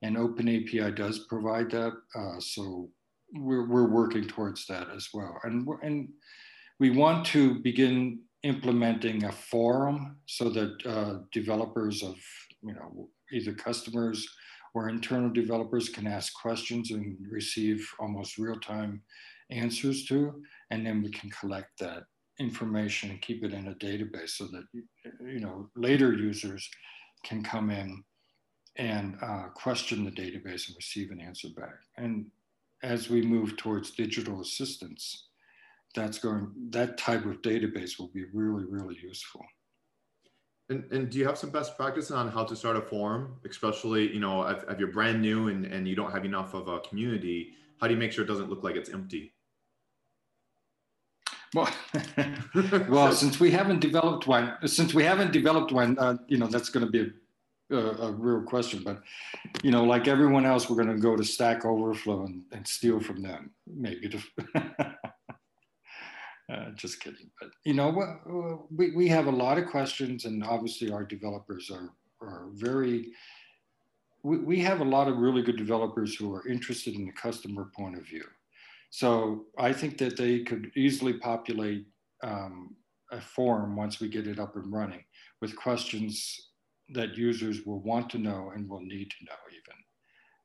And 0.02 0.16
OpenAPI 0.16 0.94
does 0.94 1.26
provide 1.28 1.70
that. 1.72 1.92
Uh, 2.14 2.38
so 2.38 2.88
we're, 3.34 3.66
we're 3.66 3.90
working 3.90 4.26
towards 4.26 4.66
that 4.66 4.88
as 4.94 5.08
well. 5.12 5.38
And, 5.42 5.66
and 5.82 6.08
we 6.78 6.90
want 6.90 7.26
to 7.26 7.58
begin 7.60 8.20
implementing 8.44 9.24
a 9.24 9.32
forum 9.32 10.16
so 10.26 10.48
that 10.50 10.86
uh, 10.86 11.18
developers 11.32 12.02
of, 12.02 12.16
you 12.62 12.74
know, 12.74 13.08
either 13.32 13.52
customers 13.52 14.28
or 14.74 14.88
internal 14.88 15.30
developers 15.30 15.88
can 15.88 16.06
ask 16.06 16.32
questions 16.40 16.92
and 16.92 17.16
receive 17.30 17.86
almost 17.98 18.38
real-time 18.38 19.02
answers 19.50 20.04
to, 20.04 20.40
and 20.70 20.86
then 20.86 21.02
we 21.02 21.10
can 21.10 21.30
collect 21.30 21.70
that 21.80 22.04
information 22.38 23.10
and 23.10 23.20
keep 23.20 23.42
it 23.44 23.52
in 23.52 23.68
a 23.68 23.74
database 23.74 24.30
so 24.30 24.46
that 24.46 24.64
you 25.20 25.40
know 25.40 25.68
later 25.76 26.12
users 26.12 26.68
can 27.24 27.42
come 27.42 27.70
in 27.70 28.02
and 28.76 29.16
uh, 29.22 29.48
question 29.54 30.04
the 30.04 30.10
database 30.10 30.68
and 30.68 30.76
receive 30.76 31.10
an 31.10 31.20
answer 31.20 31.48
back. 31.56 31.74
And 31.96 32.26
as 32.82 33.10
we 33.10 33.22
move 33.22 33.56
towards 33.56 33.90
digital 33.90 34.40
assistance, 34.40 35.24
that's 35.94 36.18
going 36.18 36.52
that 36.70 36.96
type 36.96 37.24
of 37.24 37.42
database 37.42 37.98
will 37.98 38.08
be 38.08 38.24
really 38.32 38.64
really 38.64 38.96
useful. 39.02 39.44
And, 40.70 40.84
and 40.92 41.08
do 41.08 41.18
you 41.18 41.26
have 41.26 41.38
some 41.38 41.48
best 41.48 41.78
practice 41.78 42.10
on 42.10 42.28
how 42.28 42.44
to 42.44 42.54
start 42.54 42.76
a 42.76 42.82
forum, 42.82 43.36
especially 43.48 44.12
you 44.12 44.20
know 44.20 44.42
if, 44.42 44.64
if 44.68 44.78
you're 44.78 44.92
brand 44.92 45.20
new 45.20 45.48
and, 45.48 45.64
and 45.64 45.88
you 45.88 45.96
don't 45.96 46.12
have 46.12 46.24
enough 46.24 46.54
of 46.54 46.68
a 46.68 46.80
community? 46.80 47.54
How 47.80 47.86
do 47.88 47.94
you 47.94 47.98
make 47.98 48.12
sure 48.12 48.24
it 48.24 48.28
doesn't 48.28 48.50
look 48.50 48.62
like 48.62 48.76
it's 48.76 48.90
empty? 48.90 49.32
Well, 51.54 51.68
well, 52.88 53.12
since 53.12 53.40
we 53.40 53.50
haven't 53.50 53.80
developed 53.80 54.26
one, 54.26 54.54
since 54.66 54.92
we 54.92 55.04
haven't 55.04 55.32
developed 55.32 55.72
one, 55.72 55.98
uh, 55.98 56.18
you 56.26 56.36
know, 56.36 56.46
that's 56.46 56.68
going 56.68 56.84
to 56.84 56.92
be 56.92 57.10
a, 57.70 57.76
a, 57.76 58.08
a, 58.08 58.12
real 58.12 58.42
question. 58.42 58.82
But 58.84 59.02
you 59.62 59.70
know, 59.70 59.84
like 59.84 60.08
everyone 60.08 60.44
else, 60.44 60.68
we're 60.68 60.82
going 60.82 60.94
to 60.94 61.02
go 61.02 61.16
to 61.16 61.24
Stack 61.24 61.64
Overflow 61.64 62.26
and, 62.26 62.42
and 62.52 62.66
steal 62.66 63.00
from 63.00 63.22
them, 63.22 63.50
maybe. 63.66 64.10
To 64.10 64.18
uh, 66.52 66.70
just 66.74 67.00
kidding. 67.00 67.30
But 67.40 67.50
you 67.64 67.74
know, 67.74 68.66
we 68.74 68.90
we 68.90 69.08
have 69.08 69.26
a 69.26 69.32
lot 69.32 69.58
of 69.58 69.66
questions, 69.68 70.26
and 70.26 70.44
obviously 70.44 70.90
our 70.90 71.04
developers 71.04 71.70
are 71.70 71.92
are 72.20 72.48
very. 72.52 73.12
We, 74.24 74.38
we 74.38 74.58
have 74.60 74.80
a 74.80 74.84
lot 74.84 75.06
of 75.06 75.18
really 75.18 75.42
good 75.42 75.56
developers 75.56 76.14
who 76.14 76.34
are 76.34 76.46
interested 76.48 76.94
in 76.96 77.06
the 77.06 77.12
customer 77.12 77.70
point 77.74 77.96
of 77.96 78.04
view 78.04 78.24
so 78.90 79.46
I 79.58 79.72
think 79.72 79.98
that 79.98 80.16
they 80.16 80.40
could 80.40 80.70
easily 80.76 81.14
populate 81.14 81.86
um, 82.22 82.76
a 83.12 83.20
forum 83.20 83.76
once 83.76 84.00
we 84.00 84.08
get 84.08 84.26
it 84.26 84.38
up 84.38 84.56
and 84.56 84.72
running 84.72 85.04
with 85.40 85.56
questions 85.56 86.48
that 86.90 87.16
users 87.16 87.64
will 87.66 87.80
want 87.80 88.08
to 88.10 88.18
know 88.18 88.52
and 88.54 88.68
will 88.68 88.80
need 88.80 89.10
to 89.10 89.24
know 89.24 89.36
even. 89.50 89.78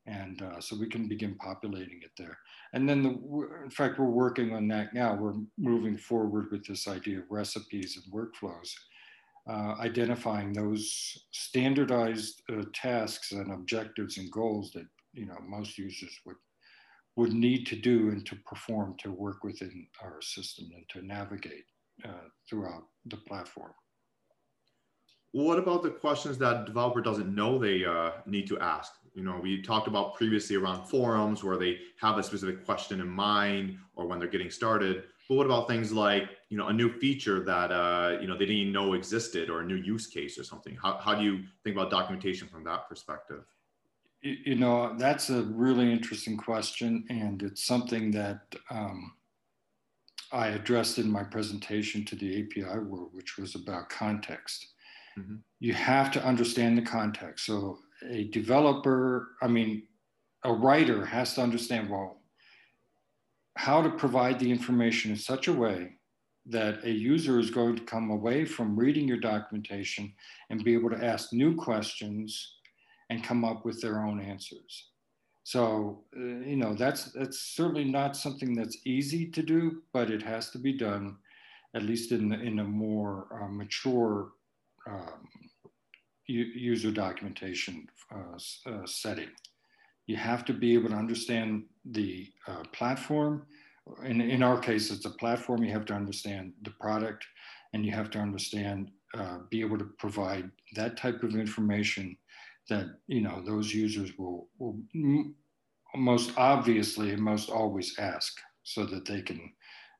And 0.06 0.42
uh, 0.42 0.60
so 0.60 0.76
we 0.78 0.88
can 0.88 1.08
begin 1.08 1.34
populating 1.36 2.00
it 2.02 2.10
there. 2.18 2.36
And 2.74 2.86
then, 2.86 3.02
the, 3.02 3.48
in 3.64 3.70
fact, 3.70 3.98
we're 3.98 4.04
working 4.06 4.54
on 4.54 4.68
that 4.68 4.92
now. 4.92 5.14
We're 5.14 5.40
moving 5.56 5.96
forward 5.96 6.50
with 6.50 6.66
this 6.66 6.86
idea 6.86 7.20
of 7.20 7.30
recipes 7.30 7.98
and 7.98 8.12
workflows, 8.12 8.70
uh, 9.48 9.80
identifying 9.80 10.52
those 10.52 11.26
standardized 11.30 12.42
uh, 12.52 12.64
tasks 12.74 13.32
and 13.32 13.50
objectives 13.52 14.18
and 14.18 14.30
goals 14.30 14.72
that 14.72 14.86
you 15.14 15.24
know 15.24 15.38
most 15.46 15.78
users 15.78 16.14
would 16.26 16.36
would 17.16 17.32
need 17.32 17.66
to 17.66 17.76
do 17.76 18.10
and 18.10 18.26
to 18.26 18.36
perform 18.44 18.96
to 18.98 19.10
work 19.10 19.44
within 19.44 19.86
our 20.02 20.20
system 20.20 20.70
and 20.74 20.84
to 20.88 21.06
navigate 21.06 21.66
uh, 22.04 22.28
throughout 22.48 22.84
the 23.06 23.16
platform. 23.16 23.72
What 25.32 25.58
about 25.58 25.82
the 25.82 25.90
questions 25.90 26.38
that 26.38 26.64
developer 26.64 27.00
doesn't 27.00 27.34
know 27.34 27.58
they 27.58 27.84
uh, 27.84 28.12
need 28.24 28.46
to 28.48 28.58
ask? 28.60 28.92
You 29.14 29.24
know, 29.24 29.40
we 29.42 29.62
talked 29.62 29.88
about 29.88 30.14
previously 30.14 30.54
around 30.54 30.86
forums 30.86 31.42
where 31.42 31.56
they 31.56 31.78
have 32.00 32.18
a 32.18 32.22
specific 32.22 32.64
question 32.64 33.00
in 33.00 33.08
mind 33.08 33.76
or 33.96 34.06
when 34.06 34.20
they're 34.20 34.28
getting 34.28 34.50
started. 34.50 35.04
But 35.28 35.36
what 35.36 35.46
about 35.46 35.66
things 35.66 35.90
like, 35.90 36.28
you 36.50 36.56
know, 36.56 36.68
a 36.68 36.72
new 36.72 36.92
feature 37.00 37.42
that, 37.44 37.72
uh, 37.72 38.18
you 38.20 38.28
know, 38.28 38.34
they 38.34 38.46
didn't 38.46 38.58
even 38.58 38.72
know 38.72 38.92
existed 38.92 39.50
or 39.50 39.62
a 39.62 39.64
new 39.64 39.76
use 39.76 40.06
case 40.06 40.38
or 40.38 40.44
something? 40.44 40.76
How, 40.80 40.98
how 40.98 41.14
do 41.16 41.24
you 41.24 41.42
think 41.64 41.74
about 41.74 41.90
documentation 41.90 42.46
from 42.46 42.62
that 42.64 42.88
perspective? 42.88 43.44
You 44.24 44.54
know, 44.54 44.94
that's 44.96 45.28
a 45.28 45.42
really 45.42 45.92
interesting 45.92 46.36
question, 46.38 47.04
and 47.10 47.42
it's 47.42 47.64
something 47.64 48.10
that 48.12 48.40
um, 48.70 49.12
I 50.32 50.48
addressed 50.48 50.98
in 50.98 51.10
my 51.10 51.22
presentation 51.22 52.06
to 52.06 52.16
the 52.16 52.42
API 52.42 52.78
world, 52.78 53.10
which 53.12 53.36
was 53.36 53.54
about 53.54 53.90
context. 53.90 54.66
Mm-hmm. 55.18 55.36
You 55.60 55.74
have 55.74 56.10
to 56.12 56.24
understand 56.24 56.78
the 56.78 56.82
context. 56.82 57.44
So, 57.44 57.78
a 58.08 58.24
developer, 58.24 59.32
I 59.42 59.48
mean, 59.48 59.82
a 60.42 60.52
writer 60.52 61.04
has 61.04 61.34
to 61.34 61.42
understand 61.42 61.90
well 61.90 62.20
how 63.56 63.82
to 63.82 63.90
provide 63.90 64.38
the 64.38 64.50
information 64.50 65.10
in 65.10 65.16
such 65.16 65.48
a 65.48 65.52
way 65.52 65.92
that 66.46 66.84
a 66.84 66.90
user 66.90 67.38
is 67.38 67.50
going 67.50 67.76
to 67.76 67.84
come 67.84 68.10
away 68.10 68.44
from 68.44 68.76
reading 68.76 69.06
your 69.06 69.20
documentation 69.20 70.12
and 70.50 70.64
be 70.64 70.74
able 70.74 70.90
to 70.90 71.04
ask 71.04 71.32
new 71.32 71.54
questions 71.54 72.56
and 73.10 73.22
come 73.22 73.44
up 73.44 73.64
with 73.64 73.80
their 73.80 74.00
own 74.00 74.20
answers. 74.20 74.88
So, 75.44 76.04
uh, 76.16 76.20
you 76.20 76.56
know, 76.56 76.74
that's, 76.74 77.12
that's 77.12 77.38
certainly 77.38 77.84
not 77.84 78.16
something 78.16 78.54
that's 78.54 78.78
easy 78.86 79.26
to 79.30 79.42
do, 79.42 79.82
but 79.92 80.10
it 80.10 80.22
has 80.22 80.50
to 80.50 80.58
be 80.58 80.72
done, 80.72 81.16
at 81.74 81.82
least 81.82 82.12
in, 82.12 82.30
the, 82.30 82.40
in 82.40 82.60
a 82.60 82.64
more 82.64 83.26
uh, 83.30 83.48
mature 83.48 84.30
um, 84.88 85.28
user 86.26 86.90
documentation 86.90 87.86
uh, 88.14 88.38
uh, 88.70 88.86
setting. 88.86 89.28
You 90.06 90.16
have 90.16 90.46
to 90.46 90.54
be 90.54 90.72
able 90.74 90.90
to 90.90 90.96
understand 90.96 91.64
the 91.84 92.30
uh, 92.48 92.62
platform. 92.72 93.46
In, 94.02 94.22
in 94.22 94.42
our 94.42 94.58
case, 94.58 94.90
it's 94.90 95.04
a 95.04 95.10
platform. 95.10 95.62
You 95.62 95.72
have 95.72 95.84
to 95.86 95.94
understand 95.94 96.54
the 96.62 96.70
product 96.70 97.26
and 97.74 97.84
you 97.84 97.92
have 97.92 98.10
to 98.10 98.18
understand, 98.18 98.90
uh, 99.14 99.38
be 99.50 99.60
able 99.60 99.76
to 99.78 99.88
provide 99.98 100.50
that 100.74 100.96
type 100.96 101.22
of 101.22 101.34
information 101.34 102.16
that 102.68 102.86
you 103.06 103.20
know 103.20 103.42
those 103.44 103.74
users 103.74 104.16
will, 104.18 104.48
will 104.58 104.78
most 105.94 106.32
obviously 106.36 107.10
and 107.10 107.22
most 107.22 107.50
always 107.50 107.98
ask 107.98 108.38
so 108.62 108.84
that 108.86 109.04
they 109.04 109.22
can 109.22 109.52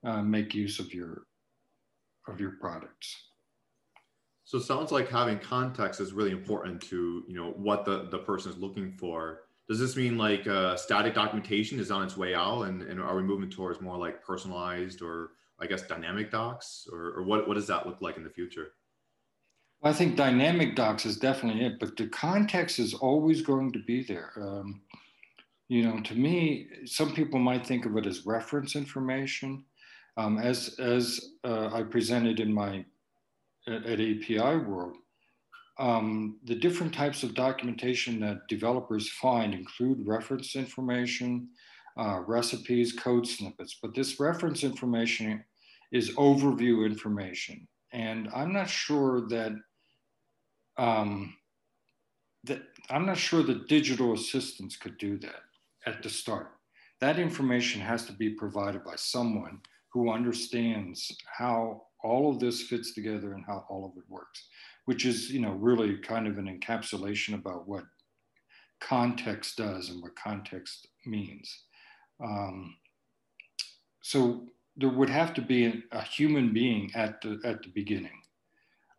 uh, 0.05 0.23
make 0.23 0.55
use 0.55 0.79
of 0.79 0.93
your 0.93 1.27
of 2.29 2.41
your 2.41 2.53
products. 2.61 3.15
So 4.45 4.59
sounds 4.59 4.93
like 4.93 5.09
having 5.09 5.39
context 5.39 6.01
is 6.01 6.13
really 6.13 6.31
important 6.31 6.81
to 6.83 7.25
you 7.27 7.35
know 7.35 7.51
what 7.57 7.85
the 7.85 8.09
the 8.11 8.19
person 8.19 8.53
is 8.53 8.59
looking 8.59 8.93
for. 8.93 9.43
Does 9.69 9.79
this 9.79 9.97
mean 9.97 10.19
like 10.19 10.47
uh, 10.47 10.77
static 10.77 11.15
documentation 11.15 11.81
is 11.81 11.91
on 11.91 12.05
its 12.05 12.19
way 12.19 12.35
out 12.35 12.63
and, 12.63 12.83
and 12.83 13.01
are 13.01 13.17
we 13.17 13.23
moving 13.23 13.49
towards 13.49 13.81
more 13.81 13.97
like 13.97 14.23
personalized 14.23 15.01
or 15.01 15.31
i 15.61 15.67
guess 15.67 15.83
dynamic 15.83 16.31
docs 16.31 16.87
or, 16.93 17.15
or 17.17 17.23
what, 17.23 17.47
what 17.49 17.55
does 17.55 17.67
that 17.67 17.87
look 17.87 18.01
like 18.01 18.17
in 18.17 18.25
the 18.25 18.31
future 18.31 18.73
I 19.85 19.93
think 19.93 20.17
dynamic 20.17 20.77
docs 20.77 21.05
is 21.05 21.19
definitely 21.19 21.65
it, 21.65 21.79
but 21.79 21.97
the 21.97 22.09
context 22.09 22.79
is 22.79 22.95
always 22.95 23.43
going 23.43 23.71
to 23.73 23.81
be 23.81 24.03
there. 24.03 24.33
Um, 24.37 24.81
you 25.69 25.83
know, 25.83 26.01
to 26.01 26.15
me, 26.15 26.69
some 26.87 27.15
people 27.15 27.39
might 27.39 27.67
think 27.67 27.85
of 27.85 27.97
it 27.99 28.07
as 28.07 28.25
reference 28.25 28.77
information. 28.77 29.65
Um, 30.17 30.39
as 30.39 30.77
as 30.79 31.33
uh, 31.45 31.71
I 31.73 31.83
presented 31.83 32.41
in 32.41 32.53
my 32.53 32.85
at, 33.67 33.85
at 33.85 34.01
API 34.01 34.59
World, 34.59 34.97
um, 35.79 36.39
the 36.45 36.55
different 36.55 36.95
types 36.95 37.23
of 37.23 37.35
documentation 37.35 38.21
that 38.21 38.47
developers 38.49 39.11
find 39.11 39.53
include 39.53 40.07
reference 40.07 40.57
information, 40.57 41.49
uh, 41.99 42.21
recipes, 42.27 42.93
code 42.93 43.27
snippets. 43.27 43.79
But 43.83 43.95
this 43.95 44.21
reference 44.21 44.65
information 44.65 45.45
is 45.93 46.15
overview 46.15 46.87
information. 46.87 47.67
And 47.93 48.29
I'm 48.35 48.53
not 48.53 48.69
sure 48.69 49.29
that 49.29 49.53
um, 50.77 51.35
that 52.45 52.63
I'm 52.91 53.07
not 53.07 53.17
sure 53.17 53.43
that 53.43 53.69
digital 53.69 54.13
assistants 54.13 54.77
could 54.77 54.99
do 54.99 55.19
that 55.19 55.43
at 55.87 56.03
the 56.03 56.11
start. 56.11 56.53
That 57.01 57.19
information 57.19 57.81
has 57.81 58.07
to 58.07 58.13
be 58.13 58.31
provided 58.31 58.85
by 58.85 58.97
someone 58.97 59.61
who 59.93 60.11
understands 60.11 61.17
how 61.27 61.83
all 62.03 62.31
of 62.31 62.41
this 62.41 62.63
fits 62.63 62.93
together 62.93 63.33
and 63.33 63.45
how 63.47 63.65
all 63.69 63.85
of 63.85 63.97
it 63.97 64.05
works, 64.09 64.49
which 64.85 65.07
is, 65.07 65.31
you 65.31 65.41
know, 65.41 65.53
really 65.53 65.97
kind 65.99 66.27
of 66.27 66.39
an 66.39 66.47
encapsulation 66.47 67.35
about 67.35 67.67
what 67.67 67.85
context 68.81 69.57
does 69.57 69.89
and 69.89 70.03
what 70.03 70.15
context 70.17 70.89
means. 71.07 71.65
Um, 72.23 72.77
so 74.03 74.47
there 74.77 74.91
would 74.91 75.09
have 75.09 75.33
to 75.35 75.41
be 75.41 75.85
a 75.93 76.03
human 76.03 76.53
being 76.53 76.91
at 76.95 77.21
the 77.23 77.41
at 77.45 77.63
the 77.63 77.71
beginning 77.71 78.24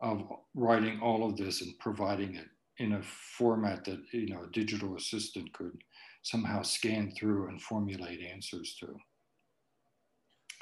of 0.06 0.24
writing 0.54 1.00
all 1.02 1.28
of 1.28 1.36
this 1.36 1.62
and 1.62 1.78
providing 1.80 2.36
it 2.36 2.48
in 2.78 2.94
a 2.94 3.02
format 3.02 3.84
that 3.86 4.00
you 4.12 4.28
know 4.28 4.44
a 4.44 4.52
digital 4.52 4.96
assistant 4.96 5.52
could 5.54 5.84
somehow 6.22 6.62
scan 6.62 7.12
through 7.12 7.48
and 7.48 7.62
formulate 7.62 8.22
answers 8.22 8.76
to. 8.80 8.96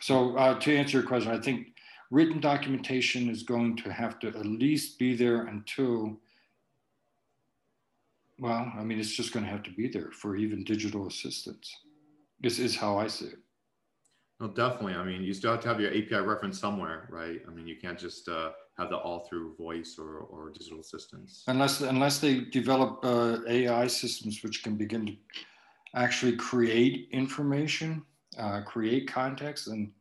So 0.02 0.36
uh, 0.38 0.60
to 0.60 0.76
answer 0.76 1.00
your 1.00 1.08
question, 1.08 1.32
I 1.32 1.40
think 1.40 1.68
written 2.10 2.40
documentation 2.40 3.30
is 3.30 3.44
going 3.44 3.78
to 3.78 3.92
have 3.92 4.20
to 4.20 4.28
at 4.28 4.46
least 4.46 5.00
be 5.00 5.16
there 5.16 5.48
until, 5.48 6.18
well, 8.38 8.72
I 8.78 8.84
mean, 8.84 9.00
it's 9.00 9.16
just 9.16 9.32
going 9.34 9.46
to 9.46 9.52
have 9.52 9.64
to 9.64 9.72
be 9.72 9.88
there 9.88 10.12
for 10.12 10.36
even 10.36 10.64
digital 10.64 11.08
assistants. 11.08 11.74
This 12.42 12.60
is 12.60 12.76
how 12.76 12.98
I 12.98 13.08
see 13.08 13.28
it. 13.28 13.40
No, 14.42 14.48
definitely. 14.48 14.96
I 14.96 15.06
mean, 15.06 15.24
you 15.24 15.34
still 15.34 15.52
have 15.52 15.62
to 15.62 15.68
have 15.70 15.80
your 15.80 15.92
API 15.92 16.28
reference 16.28 16.60
somewhere, 16.60 17.08
right? 17.10 17.40
I 17.48 17.52
mean, 17.52 17.68
you 17.68 17.78
can't 17.78 17.98
just 17.98 18.28
uh, 18.28 18.52
have 18.78 18.90
that 18.90 18.98
all 18.98 19.20
through 19.30 19.56
voice 19.56 19.98
or, 20.00 20.20
or 20.20 20.50
digital 20.50 20.80
assistants. 20.80 21.44
Unless 21.48 21.82
unless 21.82 22.20
they 22.20 22.42
develop 22.42 23.00
uh, 23.04 23.38
AI 23.48 23.88
systems 23.88 24.42
which 24.44 24.64
can 24.64 24.76
begin 24.76 25.06
to 25.06 25.16
actually 25.96 26.36
create 26.36 27.08
information, 27.12 28.04
uh, 28.38 28.62
create 28.62 29.08
context, 29.12 29.68
and 29.68 29.92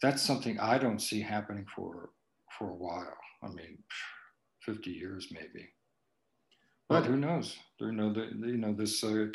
that's 0.00 0.22
something 0.22 0.58
I 0.58 0.78
don't 0.78 1.00
see 1.00 1.20
happening 1.20 1.66
for 1.74 2.10
for 2.58 2.70
a 2.70 2.74
while. 2.74 3.16
I 3.42 3.48
mean, 3.48 3.78
50 4.60 4.90
years 4.90 5.28
maybe. 5.30 5.68
But 6.88 7.04
who 7.04 7.16
knows? 7.16 7.56
You 7.80 7.92
know, 7.92 8.12
the, 8.12 8.30
you 8.32 8.56
know 8.56 8.72
this 8.72 9.02
uh, 9.02 9.26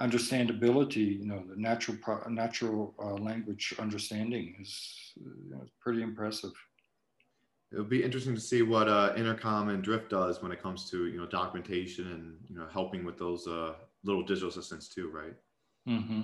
understandability. 0.00 1.18
You 1.18 1.26
know, 1.26 1.42
the 1.48 1.56
natural 1.56 1.96
natural 2.28 2.94
uh, 3.02 3.14
language 3.14 3.74
understanding 3.78 4.54
is 4.60 5.12
you 5.16 5.50
know, 5.50 5.66
pretty 5.80 6.02
impressive. 6.02 6.52
It'll 7.72 7.84
be 7.84 8.02
interesting 8.02 8.34
to 8.34 8.40
see 8.40 8.62
what 8.62 8.88
uh, 8.88 9.12
Intercom 9.16 9.68
and 9.68 9.82
Drift 9.82 10.10
does 10.10 10.42
when 10.42 10.50
it 10.50 10.60
comes 10.60 10.90
to 10.90 11.06
you 11.06 11.18
know 11.18 11.26
documentation 11.26 12.10
and 12.12 12.36
you 12.48 12.56
know 12.56 12.66
helping 12.72 13.04
with 13.04 13.16
those 13.16 13.46
uh, 13.46 13.74
little 14.02 14.22
digital 14.22 14.48
assistants 14.48 14.88
too, 14.88 15.08
right? 15.10 15.34
Mm-hmm. 15.88 16.20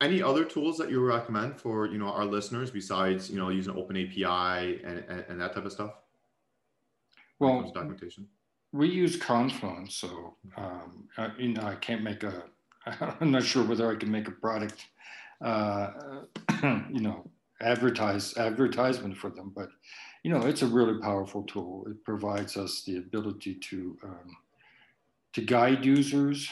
Any 0.00 0.22
other 0.22 0.44
tools 0.44 0.78
that 0.78 0.90
you 0.90 1.04
recommend 1.04 1.60
for 1.60 1.86
you 1.86 1.98
know 1.98 2.08
our 2.08 2.24
listeners 2.24 2.70
besides 2.70 3.28
you 3.28 3.36
know 3.36 3.50
using 3.50 3.76
Open 3.76 3.96
API 3.96 4.80
and, 4.84 5.04
and, 5.08 5.24
and 5.28 5.40
that 5.40 5.54
type 5.54 5.66
of 5.66 5.72
stuff? 5.72 5.92
Well, 7.38 7.70
documentation. 7.74 8.26
We 8.72 8.88
use 8.88 9.16
Confluence, 9.16 9.96
so 9.96 10.36
um, 10.56 11.08
I, 11.18 11.30
you 11.38 11.48
know 11.48 11.62
I 11.62 11.74
can't 11.74 12.02
make 12.02 12.22
a. 12.22 12.44
I'm 13.20 13.32
not 13.32 13.42
sure 13.42 13.64
whether 13.64 13.90
I 13.90 13.96
can 13.96 14.10
make 14.10 14.28
a 14.28 14.30
product, 14.30 14.86
uh, 15.44 15.90
you 16.62 17.00
know, 17.00 17.28
advertise 17.60 18.36
advertisement 18.36 19.16
for 19.16 19.30
them, 19.30 19.52
but 19.54 19.68
you 20.22 20.30
know 20.30 20.46
it's 20.46 20.62
a 20.62 20.66
really 20.66 21.00
powerful 21.00 21.42
tool. 21.44 21.84
It 21.88 22.04
provides 22.04 22.56
us 22.56 22.82
the 22.84 22.98
ability 22.98 23.54
to 23.54 23.98
um, 24.04 24.36
to 25.32 25.40
guide 25.42 25.84
users, 25.84 26.48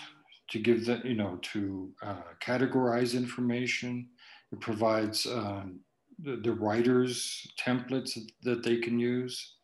to 0.48 0.58
give 0.58 0.86
them, 0.86 1.02
you 1.04 1.14
know, 1.14 1.38
to 1.42 1.90
uh, 2.02 2.22
categorize 2.40 3.14
information. 3.14 4.08
It 4.52 4.60
provides 4.60 5.26
um, 5.26 5.80
the, 6.22 6.36
the, 6.36 6.52
writers 6.52 7.46
templates 7.60 8.18
that 8.42 8.62
they 8.62 8.78
can 8.78 8.98
use 8.98 9.54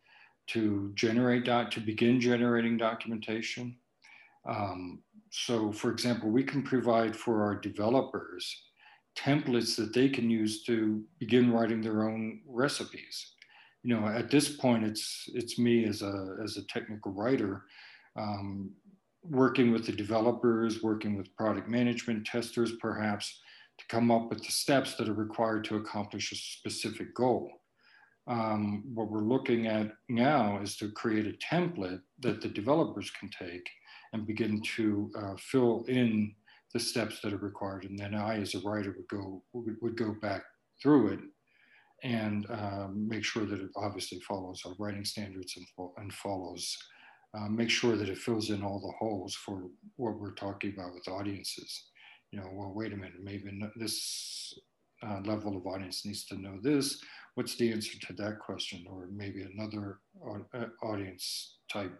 to 0.49 0.93
generate 0.95 1.45
doc, 1.45 1.71
to 1.73 1.81
begin 1.81 2.21
generating 2.21 2.77
documentation. 2.77 3.77
Um, 4.47 5.01
so, 5.31 5.73
for 5.73 5.91
example, 5.91 6.31
we 6.31 6.45
can 6.45 6.63
provide 6.63 7.17
for 7.17 7.43
our 7.43 7.55
developers 7.55 8.63
templates 9.17 9.77
that 9.77 9.93
they 9.93 10.09
can 10.09 10.31
use 10.31 10.63
to 10.65 11.03
begin 11.19 11.53
writing 11.53 11.81
their 11.81 12.09
own 12.09 12.41
recipes. 12.47 13.33
You 13.83 13.95
know, 13.95 14.07
at 14.07 14.31
this 14.31 14.57
point, 14.57 14.85
it's 14.85 15.29
it's 15.35 15.59
me 15.59 15.85
as 15.85 16.03
a 16.03 16.37
as 16.43 16.57
a 16.57 16.67
technical 16.67 17.13
writer 17.13 17.65
um, 18.17 18.71
working 19.23 19.73
with 19.73 19.87
the 19.87 19.93
developers, 19.93 20.83
working 20.83 21.17
with 21.17 21.35
product 21.37 21.69
management 21.69 22.27
testers, 22.27 22.73
perhaps, 22.81 23.41
to 23.79 23.85
come 23.89 24.11
up 24.11 24.31
with 24.31 24.45
the 24.45 24.53
steps 24.53 24.95
that 24.95 25.09
are 25.09 25.15
required 25.15 25.65
to 25.65 25.77
accomplish 25.77 26.33
a 26.33 26.37
specific 26.37 27.15
goal. 27.15 27.51
Um, 28.27 28.85
what 28.95 29.11
we're 29.11 29.21
looking 29.21 29.67
at 29.67 29.93
now 30.09 30.59
is 30.63 30.77
to 30.77 30.91
create 30.91 31.27
a 31.27 31.55
template 31.55 32.01
that 32.21 32.41
the 32.41 32.49
developers 32.49 33.11
can 33.11 33.29
take 33.29 33.69
and 34.13 34.27
begin 34.27 34.63
to 34.77 35.11
uh, 35.19 35.35
fill 35.39 35.85
in 35.89 36.35
the 36.75 36.81
steps 36.81 37.21
that 37.23 37.33
are 37.33 37.39
required. 37.39 37.85
And 37.85 37.99
then 37.99 38.15
I, 38.15 38.41
as 38.41 38.55
a 38.55 38.61
writer, 38.61 38.95
would 38.97 39.09
go 39.09 39.43
would, 39.53 39.77
would 39.81 39.97
go 39.97 40.15
back 40.21 40.43
through 40.83 41.09
it 41.09 41.21
and 42.03 42.47
um, 42.51 43.09
make 43.09 43.25
sure 43.25 43.47
that 43.47 43.61
it 43.61 43.71
obviously 43.77 44.21
follows 44.21 44.61
our 44.67 44.75
writing 44.79 45.05
standards 45.05 45.57
and, 45.57 45.67
and 45.97 46.13
follows 46.13 46.77
uh, 47.35 47.49
make 47.49 47.71
sure 47.71 47.97
that 47.97 48.09
it 48.09 48.19
fills 48.19 48.51
in 48.51 48.63
all 48.63 48.79
the 48.79 48.93
holes 48.99 49.35
for 49.35 49.65
what 49.97 50.19
we're 50.21 50.35
talking 50.35 50.73
about 50.73 50.95
with 50.95 51.09
audiences. 51.09 51.87
You 52.31 52.41
know, 52.41 52.49
well, 52.53 52.73
wait 52.75 52.93
a 52.93 52.97
minute, 52.97 53.23
maybe 53.23 53.61
this 53.77 54.57
uh, 55.03 55.21
level 55.25 55.57
of 55.57 55.67
audience 55.67 56.05
needs 56.07 56.25
to 56.27 56.41
know 56.41 56.59
this. 56.63 57.01
What's 57.35 57.57
the 57.57 57.73
answer 57.73 57.99
to 57.99 58.13
that 58.15 58.39
question? 58.39 58.85
Or 58.89 59.09
maybe 59.13 59.43
another 59.43 59.99
uh, 60.55 60.67
audience 60.83 61.57
type 61.73 61.93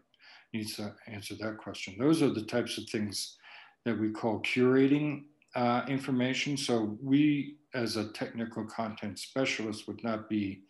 needs 0.53 0.77
to 0.77 0.95
answer 1.09 1.35
that 1.41 1.59
question. 1.59 1.97
Those 1.99 2.23
are 2.23 2.31
the 2.31 2.45
types 2.45 2.79
of 2.79 2.85
things 2.91 3.37
that 3.85 3.99
we 3.99 4.11
call 4.11 4.41
curating 4.41 5.25
uh, 5.55 5.83
information. 5.89 6.57
So 6.57 6.99
we, 7.03 7.59
as 7.75 7.97
a 7.97 8.09
technical 8.13 8.65
content 8.65 9.19
specialist, 9.19 9.87
would 9.87 10.03
not 10.03 10.29
be 10.29 10.63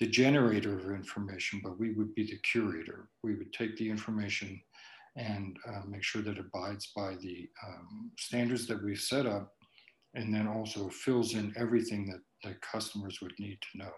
the 0.00 0.06
generator 0.06 0.78
of 0.78 0.86
information, 0.90 1.60
but 1.62 1.78
we 1.78 1.92
would 1.92 2.14
be 2.14 2.24
the 2.24 2.38
curator. 2.38 3.08
We 3.22 3.34
would 3.34 3.52
take 3.52 3.76
the 3.76 3.90
information 3.90 4.60
and 5.16 5.58
uh, 5.68 5.82
make 5.86 6.02
sure 6.02 6.22
that 6.22 6.38
it 6.38 6.44
abides 6.46 6.92
by 6.96 7.16
the 7.16 7.48
um, 7.66 8.10
standards 8.18 8.66
that 8.66 8.82
we've 8.82 8.98
set 8.98 9.26
up, 9.26 9.52
and 10.14 10.34
then 10.34 10.46
also 10.46 10.88
fills 10.88 11.34
in 11.34 11.52
everything 11.56 12.06
that, 12.06 12.20
that 12.44 12.60
customers 12.62 13.20
would 13.20 13.34
need 13.38 13.58
to 13.60 13.78
know. 13.78 13.92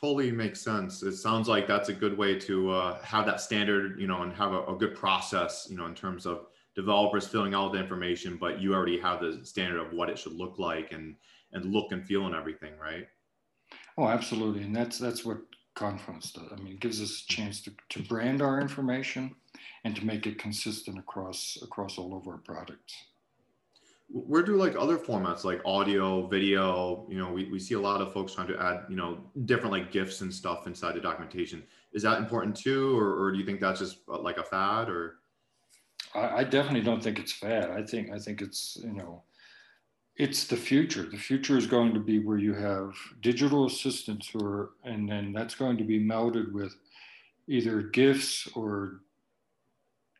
Totally 0.00 0.32
makes 0.32 0.60
sense. 0.60 1.02
It 1.02 1.16
sounds 1.16 1.46
like 1.46 1.68
that's 1.68 1.88
a 1.88 1.94
good 1.94 2.18
way 2.18 2.38
to 2.40 2.70
uh, 2.70 3.02
have 3.02 3.26
that 3.26 3.40
standard, 3.40 4.00
you 4.00 4.06
know, 4.06 4.22
and 4.22 4.32
have 4.32 4.52
a, 4.52 4.64
a 4.64 4.74
good 4.74 4.94
process, 4.94 5.68
you 5.70 5.76
know, 5.76 5.86
in 5.86 5.94
terms 5.94 6.26
of 6.26 6.46
developers 6.74 7.26
filling 7.26 7.54
out 7.54 7.72
the 7.72 7.78
information, 7.78 8.36
but 8.40 8.60
you 8.60 8.74
already 8.74 8.98
have 9.00 9.20
the 9.20 9.40
standard 9.44 9.80
of 9.80 9.92
what 9.92 10.08
it 10.08 10.18
should 10.18 10.34
look 10.34 10.58
like 10.58 10.92
and 10.92 11.16
and 11.52 11.64
look 11.72 11.92
and 11.92 12.04
feel 12.04 12.26
and 12.26 12.34
everything, 12.34 12.72
right? 12.78 13.08
Oh, 13.98 14.06
absolutely. 14.06 14.62
And 14.62 14.74
that's 14.74 14.98
that's 14.98 15.24
what 15.24 15.38
Confluence 15.74 16.32
does. 16.32 16.52
I 16.52 16.56
mean, 16.56 16.74
it 16.74 16.80
gives 16.80 17.00
us 17.00 17.22
a 17.22 17.32
chance 17.32 17.62
to, 17.62 17.72
to 17.90 18.02
brand 18.02 18.42
our 18.42 18.60
information 18.60 19.34
and 19.84 19.94
to 19.94 20.04
make 20.04 20.26
it 20.26 20.38
consistent 20.38 20.98
across 20.98 21.58
across 21.62 21.96
all 21.96 22.16
of 22.16 22.26
our 22.26 22.38
products. 22.38 22.94
Where 24.12 24.42
do 24.42 24.56
like 24.56 24.74
other 24.76 24.98
formats 24.98 25.44
like 25.44 25.62
audio, 25.64 26.26
video, 26.26 27.06
you 27.08 27.16
know, 27.16 27.32
we, 27.32 27.48
we 27.48 27.60
see 27.60 27.74
a 27.74 27.80
lot 27.80 28.00
of 28.00 28.12
folks 28.12 28.34
trying 28.34 28.48
to 28.48 28.60
add, 28.60 28.80
you 28.88 28.96
know, 28.96 29.20
different 29.44 29.70
like 29.70 29.92
GIFs 29.92 30.20
and 30.20 30.34
stuff 30.34 30.66
inside 30.66 30.96
the 30.96 31.00
documentation. 31.00 31.62
Is 31.92 32.02
that 32.02 32.18
important 32.18 32.56
too? 32.56 32.98
Or, 32.98 33.22
or 33.22 33.30
do 33.30 33.38
you 33.38 33.46
think 33.46 33.60
that's 33.60 33.78
just 33.78 33.98
uh, 34.08 34.20
like 34.20 34.38
a 34.38 34.42
fad 34.44 34.88
or? 34.88 35.19
I, 36.14 36.28
I 36.38 36.44
definitely 36.44 36.82
don't 36.82 37.02
think 37.02 37.18
it's 37.18 37.32
fad. 37.32 37.70
I 37.70 37.82
think, 37.82 38.10
I 38.10 38.18
think 38.18 38.42
it's, 38.42 38.78
you 38.82 38.92
know, 38.92 39.22
it's 40.16 40.46
the 40.46 40.56
future. 40.56 41.04
The 41.04 41.16
future 41.16 41.56
is 41.56 41.66
going 41.66 41.94
to 41.94 42.00
be 42.00 42.18
where 42.18 42.38
you 42.38 42.52
have 42.54 42.94
digital 43.20 43.66
assistants 43.66 44.28
who 44.28 44.44
are, 44.44 44.70
and 44.84 45.08
then 45.08 45.32
that's 45.32 45.54
going 45.54 45.78
to 45.78 45.84
be 45.84 45.98
melded 45.98 46.52
with 46.52 46.76
either 47.48 47.82
GIFs 47.82 48.48
or 48.54 49.00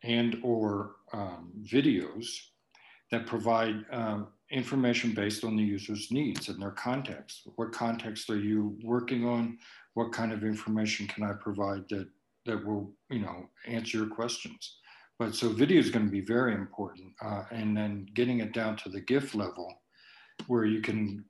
and 0.02 0.40
or 0.42 0.92
um, 1.12 1.52
videos 1.62 2.46
that 3.10 3.26
provide 3.26 3.84
um, 3.92 4.28
information 4.50 5.12
based 5.12 5.44
on 5.44 5.56
the 5.56 5.62
user's 5.62 6.10
needs 6.10 6.48
and 6.48 6.62
their 6.62 6.70
context. 6.70 7.42
What 7.56 7.72
context 7.72 8.30
are 8.30 8.38
you 8.38 8.78
working 8.82 9.26
on? 9.26 9.58
What 9.94 10.12
kind 10.12 10.32
of 10.32 10.44
information 10.44 11.06
can 11.08 11.24
I 11.24 11.32
provide 11.32 11.88
that 11.90 12.08
that 12.46 12.64
will 12.64 12.90
you 13.10 13.18
know 13.18 13.48
answer 13.66 13.98
your 13.98 14.06
questions? 14.06 14.78
But 15.20 15.34
so 15.34 15.50
video 15.50 15.78
is 15.78 15.90
going 15.90 16.06
to 16.06 16.10
be 16.10 16.22
very 16.22 16.54
important, 16.54 17.12
uh, 17.20 17.44
and 17.50 17.76
then 17.76 18.06
getting 18.14 18.40
it 18.40 18.54
down 18.54 18.78
to 18.78 18.88
the 18.88 19.02
GIF 19.02 19.34
level 19.34 19.70
where 20.46 20.64
you 20.64 20.80
can 20.80 21.26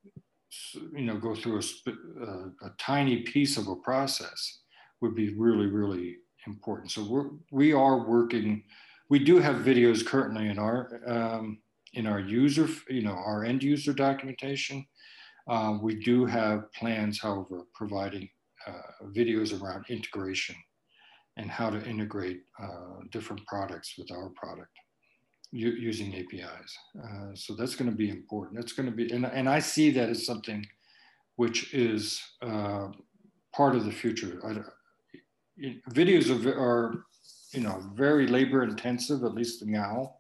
you 0.93 1.07
know 1.07 1.19
go 1.19 1.35
through 1.35 1.59
a, 1.59 1.91
a, 1.91 2.25
uh, 2.25 2.47
a, 2.63 2.71
tiny 2.79 3.23
piece 3.23 3.57
of 3.57 3.67
a 3.67 3.75
process 3.75 4.61
would 5.01 5.17
be 5.17 5.35
really 5.35 5.67
really 5.67 6.19
important. 6.47 6.93
So 6.93 7.03
we're 7.03 7.31
we 7.51 7.73
are 7.73 8.09
working 8.09 8.63
we 9.09 9.19
do 9.19 9.41
have 9.41 9.57
videos 9.57 10.07
currently 10.07 10.47
in 10.49 10.59
our 10.61 11.01
um, 11.09 11.59
in 11.95 12.07
our 12.07 12.21
user 12.21 12.69
you 12.89 13.03
know 13.03 13.19
our 13.31 13.45
end 13.45 13.61
user 13.61 13.93
documentation. 13.93 14.87
Uh, 15.49 15.79
we 15.83 15.97
do 15.97 16.27
have 16.27 16.73
plans 16.75 17.19
however 17.19 17.65
providing 17.75 18.29
uh, 18.69 19.09
videos 19.17 19.51
around 19.61 19.85
integration 19.89 20.55
and 21.41 21.51
how 21.51 21.71
to 21.71 21.83
integrate 21.89 22.43
uh, 22.63 23.01
different 23.11 23.45
products 23.47 23.95
with 23.97 24.11
our 24.13 24.29
product 24.31 24.71
using 25.53 26.15
APIs. 26.15 26.79
Uh, 27.03 27.35
so 27.35 27.57
that's 27.57 27.75
going 27.75 27.91
to 27.91 27.97
be 27.97 28.11
important. 28.11 28.57
That's 28.57 28.73
going 28.73 28.89
to 28.89 28.95
be, 28.95 29.11
and, 29.11 29.25
and 29.27 29.49
I 29.49 29.59
see 29.59 29.91
that 29.93 30.09
as 30.09 30.25
something 30.25 30.65
which 31.37 31.75
is 31.75 32.21
uh, 32.43 32.89
part 33.53 33.75
of 33.75 33.85
the 33.85 33.91
future. 33.91 34.41
I, 34.47 35.71
videos 35.91 36.29
are, 36.31 36.57
are, 36.57 37.05
you 37.53 37.63
know, 37.63 37.83
very 37.95 38.27
labor 38.29 38.63
intensive, 38.63 39.25
at 39.25 39.35
least 39.35 39.65
now. 39.67 40.17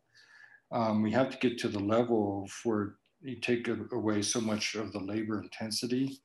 Um, 0.72 1.02
we 1.02 1.12
have 1.12 1.30
to 1.30 1.38
get 1.38 1.58
to 1.58 1.68
the 1.68 1.78
level 1.78 2.44
of 2.44 2.52
where 2.64 2.94
you 3.22 3.36
take 3.40 3.68
away 3.92 4.22
so 4.22 4.40
much 4.40 4.74
of 4.74 4.92
the 4.92 5.00
labor 5.00 5.40
intensity 5.42 6.20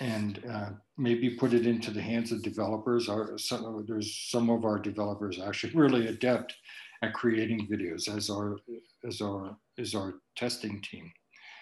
and 0.00 0.42
uh, 0.50 0.70
maybe 0.96 1.30
put 1.30 1.54
it 1.54 1.66
into 1.66 1.90
the 1.90 2.02
hands 2.02 2.32
of 2.32 2.42
developers. 2.42 3.08
Our, 3.08 3.38
some, 3.38 3.84
there's 3.88 4.28
some 4.28 4.50
of 4.50 4.64
our 4.64 4.78
developers 4.78 5.40
actually 5.40 5.74
really 5.74 6.08
adept 6.08 6.54
at 7.02 7.14
creating 7.14 7.68
videos 7.70 8.14
as 8.14 8.30
our 8.30 8.58
as 9.06 9.20
our 9.20 9.56
is 9.76 9.94
our 9.94 10.14
testing 10.36 10.80
team. 10.82 11.10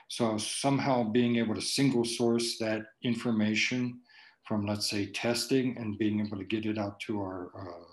So 0.08 0.38
somehow 0.38 1.04
being 1.04 1.36
able 1.36 1.54
to 1.54 1.60
single 1.60 2.04
source 2.04 2.58
that 2.58 2.82
information 3.02 4.00
from, 4.44 4.66
let's 4.66 4.88
say, 4.88 5.06
testing 5.06 5.76
and 5.78 5.98
being 5.98 6.20
able 6.20 6.38
to 6.38 6.44
get 6.44 6.66
it 6.66 6.78
out 6.78 7.00
to 7.00 7.20
our, 7.20 7.50
uh, 7.58 7.84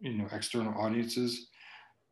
you 0.00 0.14
know, 0.14 0.28
external 0.32 0.74
audiences 0.80 1.48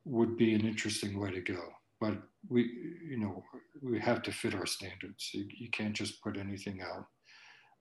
would 0.04 0.36
be 0.36 0.54
an 0.54 0.66
interesting 0.66 1.20
way 1.20 1.30
to 1.30 1.40
go. 1.40 1.60
But 2.00 2.18
we, 2.48 2.62
you 3.08 3.18
know, 3.18 3.42
we 3.82 3.98
have 4.00 4.22
to 4.22 4.32
fit 4.32 4.54
our 4.54 4.66
standards. 4.66 5.30
You, 5.32 5.46
you 5.48 5.68
can't 5.70 5.94
just 5.94 6.22
put 6.22 6.36
anything 6.36 6.80
out. 6.82 7.06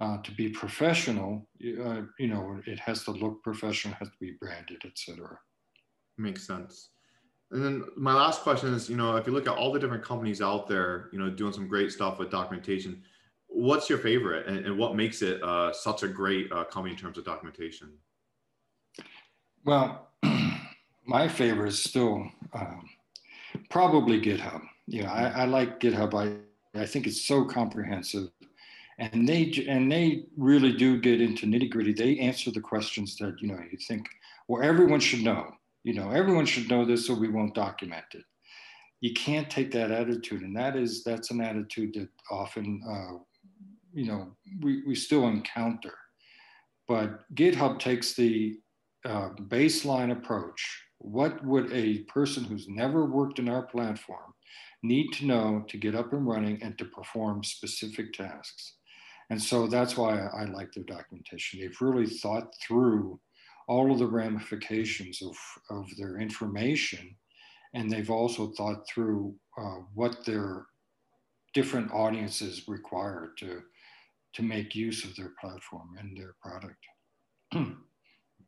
Uh, 0.01 0.17
to 0.23 0.31
be 0.31 0.49
professional, 0.49 1.47
uh, 1.63 2.01
you 2.17 2.27
know, 2.27 2.59
it 2.65 2.79
has 2.79 3.03
to 3.03 3.11
look 3.11 3.43
professional, 3.43 3.93
has 3.93 4.07
to 4.07 4.17
be 4.19 4.31
branded, 4.31 4.81
etc. 4.83 5.37
Makes 6.17 6.47
sense. 6.47 6.89
And 7.51 7.63
then 7.63 7.83
my 7.95 8.11
last 8.11 8.41
question 8.41 8.73
is, 8.73 8.89
you 8.89 8.97
know, 8.97 9.15
if 9.17 9.27
you 9.27 9.33
look 9.33 9.45
at 9.45 9.55
all 9.55 9.71
the 9.71 9.79
different 9.79 10.03
companies 10.03 10.41
out 10.41 10.67
there, 10.67 11.07
you 11.13 11.19
know, 11.19 11.29
doing 11.29 11.53
some 11.53 11.67
great 11.67 11.91
stuff 11.91 12.17
with 12.17 12.31
documentation, 12.31 13.03
what's 13.45 13.91
your 13.91 13.99
favorite 13.99 14.47
and, 14.47 14.65
and 14.65 14.75
what 14.75 14.95
makes 14.95 15.21
it 15.21 15.39
uh, 15.43 15.71
such 15.71 16.01
a 16.01 16.07
great 16.07 16.51
uh, 16.51 16.63
company 16.63 16.95
in 16.95 16.99
terms 16.99 17.19
of 17.19 17.23
documentation? 17.23 17.91
Well, 19.65 20.07
my 21.05 21.27
favorite 21.27 21.67
is 21.67 21.83
still 21.83 22.27
um, 22.53 22.89
probably 23.69 24.19
GitHub. 24.19 24.61
You 24.87 25.03
know, 25.03 25.09
I, 25.09 25.43
I 25.43 25.45
like 25.45 25.79
GitHub. 25.79 26.15
I, 26.15 26.79
I 26.79 26.87
think 26.87 27.05
it's 27.05 27.21
so 27.21 27.45
comprehensive 27.45 28.29
and 29.01 29.27
they 29.27 29.51
and 29.67 29.91
they 29.91 30.25
really 30.37 30.71
do 30.71 31.01
get 31.01 31.21
into 31.21 31.47
nitty 31.47 31.71
gritty. 31.71 31.91
They 31.91 32.19
answer 32.19 32.51
the 32.51 32.61
questions 32.61 33.17
that 33.17 33.41
you 33.41 33.47
know 33.47 33.59
you 33.71 33.77
think, 33.87 34.07
well, 34.47 34.63
everyone 34.63 34.99
should 34.99 35.23
know. 35.23 35.51
You 35.83 35.95
know, 35.95 36.11
everyone 36.11 36.45
should 36.45 36.69
know 36.69 36.85
this, 36.85 37.07
so 37.07 37.15
we 37.15 37.27
won't 37.27 37.55
document 37.55 38.05
it. 38.13 38.23
You 39.01 39.13
can't 39.13 39.49
take 39.49 39.71
that 39.71 39.89
attitude, 39.89 40.43
and 40.43 40.55
that 40.55 40.75
is 40.75 41.03
that's 41.03 41.31
an 41.31 41.41
attitude 41.41 41.95
that 41.95 42.09
often, 42.29 42.81
uh, 42.87 43.17
you 43.91 44.05
know, 44.05 44.35
we, 44.61 44.83
we 44.85 44.93
still 44.93 45.27
encounter. 45.27 45.95
But 46.87 47.21
GitHub 47.33 47.79
takes 47.79 48.13
the 48.13 48.59
uh, 49.03 49.29
baseline 49.47 50.11
approach. 50.11 50.83
What 50.99 51.43
would 51.43 51.73
a 51.73 51.99
person 52.03 52.43
who's 52.43 52.67
never 52.67 53.05
worked 53.05 53.39
in 53.39 53.49
our 53.49 53.63
platform 53.63 54.35
need 54.83 55.11
to 55.13 55.25
know 55.25 55.65
to 55.69 55.77
get 55.77 55.95
up 55.95 56.13
and 56.13 56.27
running 56.27 56.61
and 56.61 56.77
to 56.77 56.85
perform 56.85 57.43
specific 57.43 58.13
tasks? 58.13 58.75
And 59.31 59.41
so 59.41 59.65
that's 59.65 59.95
why 59.95 60.19
I 60.19 60.43
like 60.43 60.73
their 60.73 60.83
documentation. 60.83 61.61
They've 61.61 61.79
really 61.79 62.05
thought 62.05 62.53
through 62.67 63.17
all 63.69 63.89
of 63.89 63.99
the 63.99 64.05
ramifications 64.05 65.21
of, 65.21 65.37
of 65.69 65.87
their 65.97 66.19
information. 66.19 67.15
And 67.73 67.89
they've 67.89 68.11
also 68.11 68.51
thought 68.57 68.85
through 68.89 69.33
uh, 69.57 69.77
what 69.93 70.25
their 70.25 70.65
different 71.53 71.93
audiences 71.93 72.67
require 72.67 73.31
to, 73.37 73.61
to 74.33 74.43
make 74.43 74.75
use 74.75 75.05
of 75.05 75.15
their 75.15 75.31
platform 75.39 75.95
and 75.97 76.17
their 76.17 76.35
product. 76.41 76.85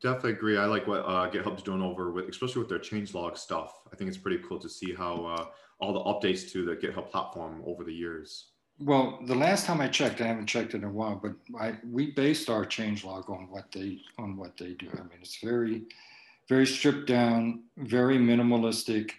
Definitely 0.01 0.31
agree. 0.31 0.57
I 0.57 0.65
like 0.65 0.85
what 0.85 1.05
uh, 1.05 1.31
GitHub's 1.31 1.63
doing 1.63 1.81
over 1.81 2.11
with, 2.11 2.27
especially 2.27 2.59
with 2.59 2.67
their 2.69 2.79
changelog 2.79 3.37
stuff. 3.37 3.71
I 3.93 3.95
think 3.95 4.09
it's 4.09 4.17
pretty 4.17 4.43
cool 4.45 4.59
to 4.59 4.67
see 4.67 4.93
how 4.93 5.25
uh, 5.27 5.45
all 5.79 5.93
the 5.93 6.27
updates 6.27 6.51
to 6.51 6.65
the 6.65 6.75
GitHub 6.75 7.09
platform 7.09 7.63
over 7.65 7.85
the 7.85 7.93
years. 7.93 8.49
Well, 8.79 9.19
the 9.25 9.35
last 9.35 9.65
time 9.65 9.81
I 9.81 9.87
checked, 9.87 10.19
I 10.19 10.27
haven't 10.27 10.47
checked 10.47 10.73
in 10.73 10.83
a 10.83 10.89
while, 10.89 11.19
but 11.21 11.33
I, 11.59 11.77
we 11.89 12.11
based 12.11 12.49
our 12.49 12.65
change 12.65 13.05
log 13.05 13.29
on 13.29 13.47
what 13.49 13.71
they 13.71 13.99
on 14.17 14.35
what 14.35 14.57
they 14.57 14.73
do. 14.73 14.89
I 14.93 15.03
mean, 15.03 15.19
it's 15.21 15.37
very, 15.37 15.83
very 16.49 16.65
stripped 16.65 17.07
down, 17.07 17.63
very 17.77 18.17
minimalistic. 18.17 19.11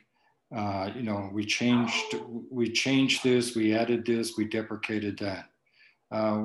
Uh, 0.54 0.90
you 0.94 1.02
know, 1.02 1.30
we 1.32 1.44
changed 1.44 2.16
we 2.50 2.70
changed 2.70 3.22
this, 3.22 3.54
we 3.54 3.74
added 3.74 4.04
this, 4.04 4.36
we 4.36 4.44
deprecated 4.44 5.18
that. 5.20 5.46
Uh, 6.10 6.44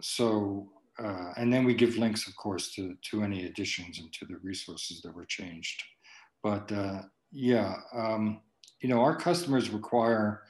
so, 0.00 0.68
uh, 0.98 1.32
and 1.36 1.52
then 1.52 1.64
we 1.64 1.74
give 1.74 1.96
links, 1.96 2.26
of 2.26 2.36
course, 2.36 2.74
to 2.74 2.96
to 3.10 3.22
any 3.22 3.44
additions 3.44 3.98
and 3.98 4.12
to 4.14 4.24
the 4.24 4.38
resources 4.38 5.02
that 5.02 5.14
were 5.14 5.26
changed. 5.26 5.82
But 6.42 6.72
uh, 6.72 7.02
yeah, 7.30 7.74
um, 7.92 8.40
you 8.80 8.88
know, 8.88 9.00
our 9.00 9.16
customers 9.16 9.70
require 9.70 10.42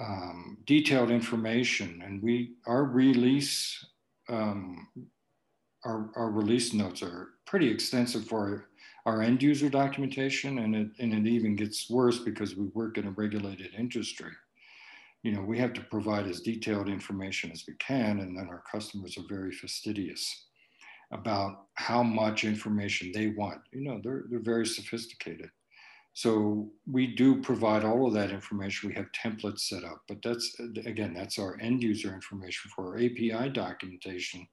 um, 0.00 0.58
detailed 0.66 1.10
information, 1.10 2.02
and 2.04 2.22
we 2.22 2.54
our 2.66 2.84
release 2.84 3.84
um, 4.28 4.88
our, 5.84 6.10
our 6.14 6.30
release 6.30 6.72
notes 6.72 7.02
are 7.02 7.30
pretty 7.46 7.68
extensive 7.68 8.24
for 8.26 8.66
our 9.06 9.22
end 9.22 9.42
user 9.42 9.68
documentation, 9.68 10.58
and 10.58 10.74
it 10.74 10.88
and 10.98 11.14
it 11.14 11.28
even 11.28 11.56
gets 11.56 11.88
worse 11.90 12.18
because 12.18 12.56
we 12.56 12.66
work 12.66 12.98
in 12.98 13.06
a 13.06 13.10
regulated 13.12 13.74
industry. 13.76 14.32
You 15.22 15.32
know, 15.32 15.42
we 15.42 15.58
have 15.58 15.74
to 15.74 15.82
provide 15.82 16.26
as 16.26 16.40
detailed 16.40 16.88
information 16.88 17.50
as 17.50 17.64
we 17.68 17.74
can, 17.74 18.20
and 18.20 18.36
then 18.36 18.48
our 18.48 18.62
customers 18.70 19.18
are 19.18 19.28
very 19.28 19.52
fastidious 19.52 20.46
about 21.12 21.66
how 21.74 22.02
much 22.02 22.44
information 22.44 23.10
they 23.12 23.28
want. 23.28 23.60
You 23.72 23.82
know, 23.82 24.00
they're 24.02 24.24
they're 24.30 24.40
very 24.40 24.66
sophisticated. 24.66 25.50
So 26.20 26.68
we 26.86 27.06
do 27.06 27.40
provide 27.40 27.82
all 27.82 28.06
of 28.06 28.12
that 28.12 28.30
information. 28.30 28.90
We 28.90 28.94
have 28.94 29.06
templates 29.12 29.60
set 29.60 29.84
up, 29.84 30.02
but 30.06 30.18
that's, 30.22 30.54
again, 30.84 31.14
that's 31.14 31.38
our 31.38 31.58
end 31.62 31.82
user 31.82 32.12
information 32.12 32.70
for 32.76 32.88
our 32.88 32.96
API 32.98 33.48
documentation. 33.48 34.46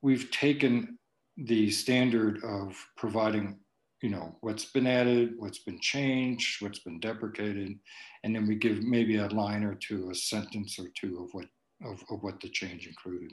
We've 0.00 0.30
taken 0.30 0.96
the 1.38 1.72
standard 1.72 2.38
of 2.44 2.76
providing, 2.96 3.58
you 4.00 4.10
know, 4.10 4.36
what's 4.42 4.66
been 4.66 4.86
added, 4.86 5.32
what's 5.38 5.58
been 5.58 5.80
changed, 5.80 6.62
what's 6.62 6.78
been 6.78 7.00
deprecated, 7.00 7.76
and 8.22 8.32
then 8.32 8.46
we 8.46 8.54
give 8.54 8.84
maybe 8.84 9.16
a 9.16 9.26
line 9.26 9.64
or 9.64 9.74
two, 9.74 10.10
a 10.10 10.14
sentence 10.14 10.78
or 10.78 10.86
two 10.94 11.24
of 11.24 11.30
what, 11.32 11.46
of, 11.84 12.00
of 12.12 12.22
what 12.22 12.40
the 12.40 12.48
change 12.48 12.86
included. 12.86 13.32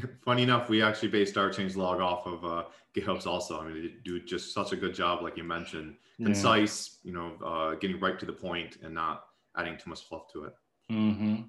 Funny 0.24 0.42
enough, 0.42 0.68
we 0.68 0.82
actually 0.82 1.08
based 1.08 1.36
our 1.36 1.50
change 1.50 1.76
log 1.76 2.00
off 2.00 2.26
of 2.26 2.44
uh, 2.44 2.64
GitHub's 2.94 3.26
also. 3.26 3.60
I 3.60 3.66
mean, 3.66 3.82
they 3.82 3.94
do 4.04 4.20
just 4.20 4.52
such 4.52 4.72
a 4.72 4.76
good 4.76 4.94
job, 4.94 5.22
like 5.22 5.36
you 5.36 5.44
mentioned, 5.44 5.96
concise, 6.22 6.98
yeah. 7.02 7.08
you 7.08 7.16
know, 7.16 7.32
uh, 7.44 7.74
getting 7.76 8.00
right 8.00 8.18
to 8.18 8.26
the 8.26 8.32
point 8.32 8.78
and 8.82 8.94
not 8.94 9.24
adding 9.56 9.76
too 9.76 9.90
much 9.90 10.02
fluff 10.02 10.32
to 10.32 10.44
it. 10.44 10.52
Mm-hmm. 10.90 11.42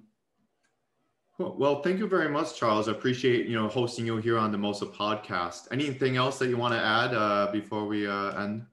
Cool. 1.36 1.56
Well, 1.58 1.80
thank 1.80 1.98
you 1.98 2.06
very 2.06 2.28
much, 2.28 2.58
Charles. 2.58 2.86
I 2.86 2.92
appreciate 2.92 3.46
you 3.46 3.56
know 3.56 3.68
hosting 3.68 4.04
you 4.04 4.18
here 4.18 4.36
on 4.36 4.52
the 4.52 4.58
Moesif 4.58 4.94
podcast. 4.94 5.68
Anything 5.72 6.18
else 6.18 6.38
that 6.38 6.48
you 6.48 6.58
want 6.58 6.74
to 6.74 6.80
add 6.80 7.14
uh, 7.14 7.50
before 7.50 7.86
we 7.86 8.06
uh, 8.06 8.42
end? 8.42 8.66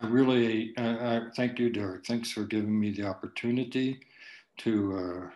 I 0.00 0.06
really 0.06 0.72
uh, 0.76 1.22
thank 1.34 1.58
you, 1.58 1.70
Derek. 1.70 2.06
Thanks 2.06 2.30
for 2.30 2.44
giving 2.44 2.78
me 2.78 2.92
the 2.92 3.06
opportunity 3.06 3.98
to 4.58 4.96
uh, 4.96 5.30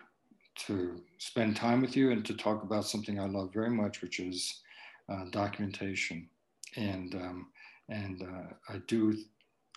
to 0.67 1.01
spend 1.17 1.55
time 1.55 1.81
with 1.81 1.95
you 1.95 2.11
and 2.11 2.25
to 2.25 2.33
talk 2.35 2.63
about 2.63 2.85
something 2.85 3.19
I 3.19 3.25
love 3.25 3.53
very 3.53 3.69
much, 3.69 4.01
which 4.01 4.19
is 4.19 4.61
uh, 5.09 5.25
documentation. 5.31 6.29
And 6.75 7.15
um, 7.15 7.47
and 7.89 8.21
uh, 8.21 8.53
I 8.73 8.81
do 8.87 9.17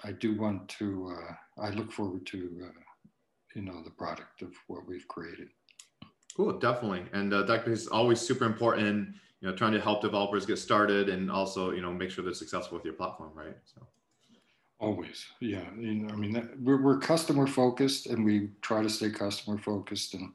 I 0.05 0.13
do 0.13 0.37
want 0.39 0.69
to 0.81 1.17
uh, 1.17 1.63
I 1.63 1.71
look 1.71 1.93
forward 1.93 2.27
to 2.27 2.67
uh, 2.67 2.81
you 3.55 3.63
know 3.63 3.83
the 3.83 3.91
product 3.91 4.43
of 4.43 4.53
what 4.67 4.87
we've 4.87 5.09
created. 5.09 5.49
Cool, 6.37 6.59
definitely. 6.59 7.05
And 7.13 7.33
uh, 7.33 7.43
that 7.43 7.67
is 7.69 7.87
always 7.89 8.21
super 8.21 8.45
important. 8.45 9.15
You 9.41 9.49
know, 9.49 9.57
trying 9.57 9.73
to 9.73 9.81
help 9.81 10.03
developers 10.03 10.47
get 10.47 10.59
started 10.59 11.09
and 11.09 11.31
also 11.31 11.73
you 11.73 11.83
know 11.83 11.93
make 11.93 12.11
sure 12.11 12.25
they're 12.25 12.35
successful 12.35 12.77
with 12.77 12.85
your 12.85 12.95
platform, 12.95 13.31
right? 13.35 13.57
So. 13.65 13.87
Always, 14.79 15.27
yeah. 15.39 15.63
You 15.79 15.95
know, 15.95 16.13
I 16.13 16.17
mean, 16.17 16.33
that, 16.33 16.61
we're, 16.61 16.83
we're 16.83 16.99
customer 16.99 17.47
focused, 17.47 18.09
and 18.09 18.25
we 18.25 18.51
try 18.63 18.83
to 18.83 18.91
stay 18.91 19.11
customer 19.11 19.57
focused, 19.57 20.15
and 20.15 20.33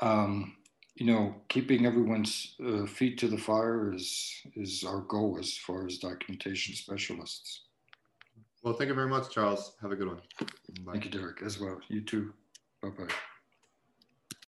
um, 0.00 0.56
you 0.94 1.06
know, 1.06 1.34
keeping 1.48 1.86
everyone's 1.86 2.56
uh, 2.66 2.84
feet 2.86 3.18
to 3.18 3.28
the 3.28 3.38
fire 3.38 3.94
is 3.94 4.42
is 4.56 4.84
our 4.84 5.00
goal 5.00 5.38
as 5.38 5.56
far 5.56 5.86
as 5.86 5.98
documentation 5.98 6.74
specialists. 6.74 7.62
Well, 8.62 8.74
thank 8.74 8.88
you 8.88 8.94
very 8.94 9.08
much, 9.08 9.30
Charles. 9.30 9.72
Have 9.80 9.92
a 9.92 9.96
good 9.96 10.08
one. 10.08 10.20
Bye. 10.84 10.92
Thank 10.92 11.06
you, 11.06 11.10
Derek, 11.10 11.42
as 11.42 11.58
well. 11.58 11.80
You 11.88 12.02
too. 12.02 12.34
Bye 12.82 12.90
bye. 12.90 13.14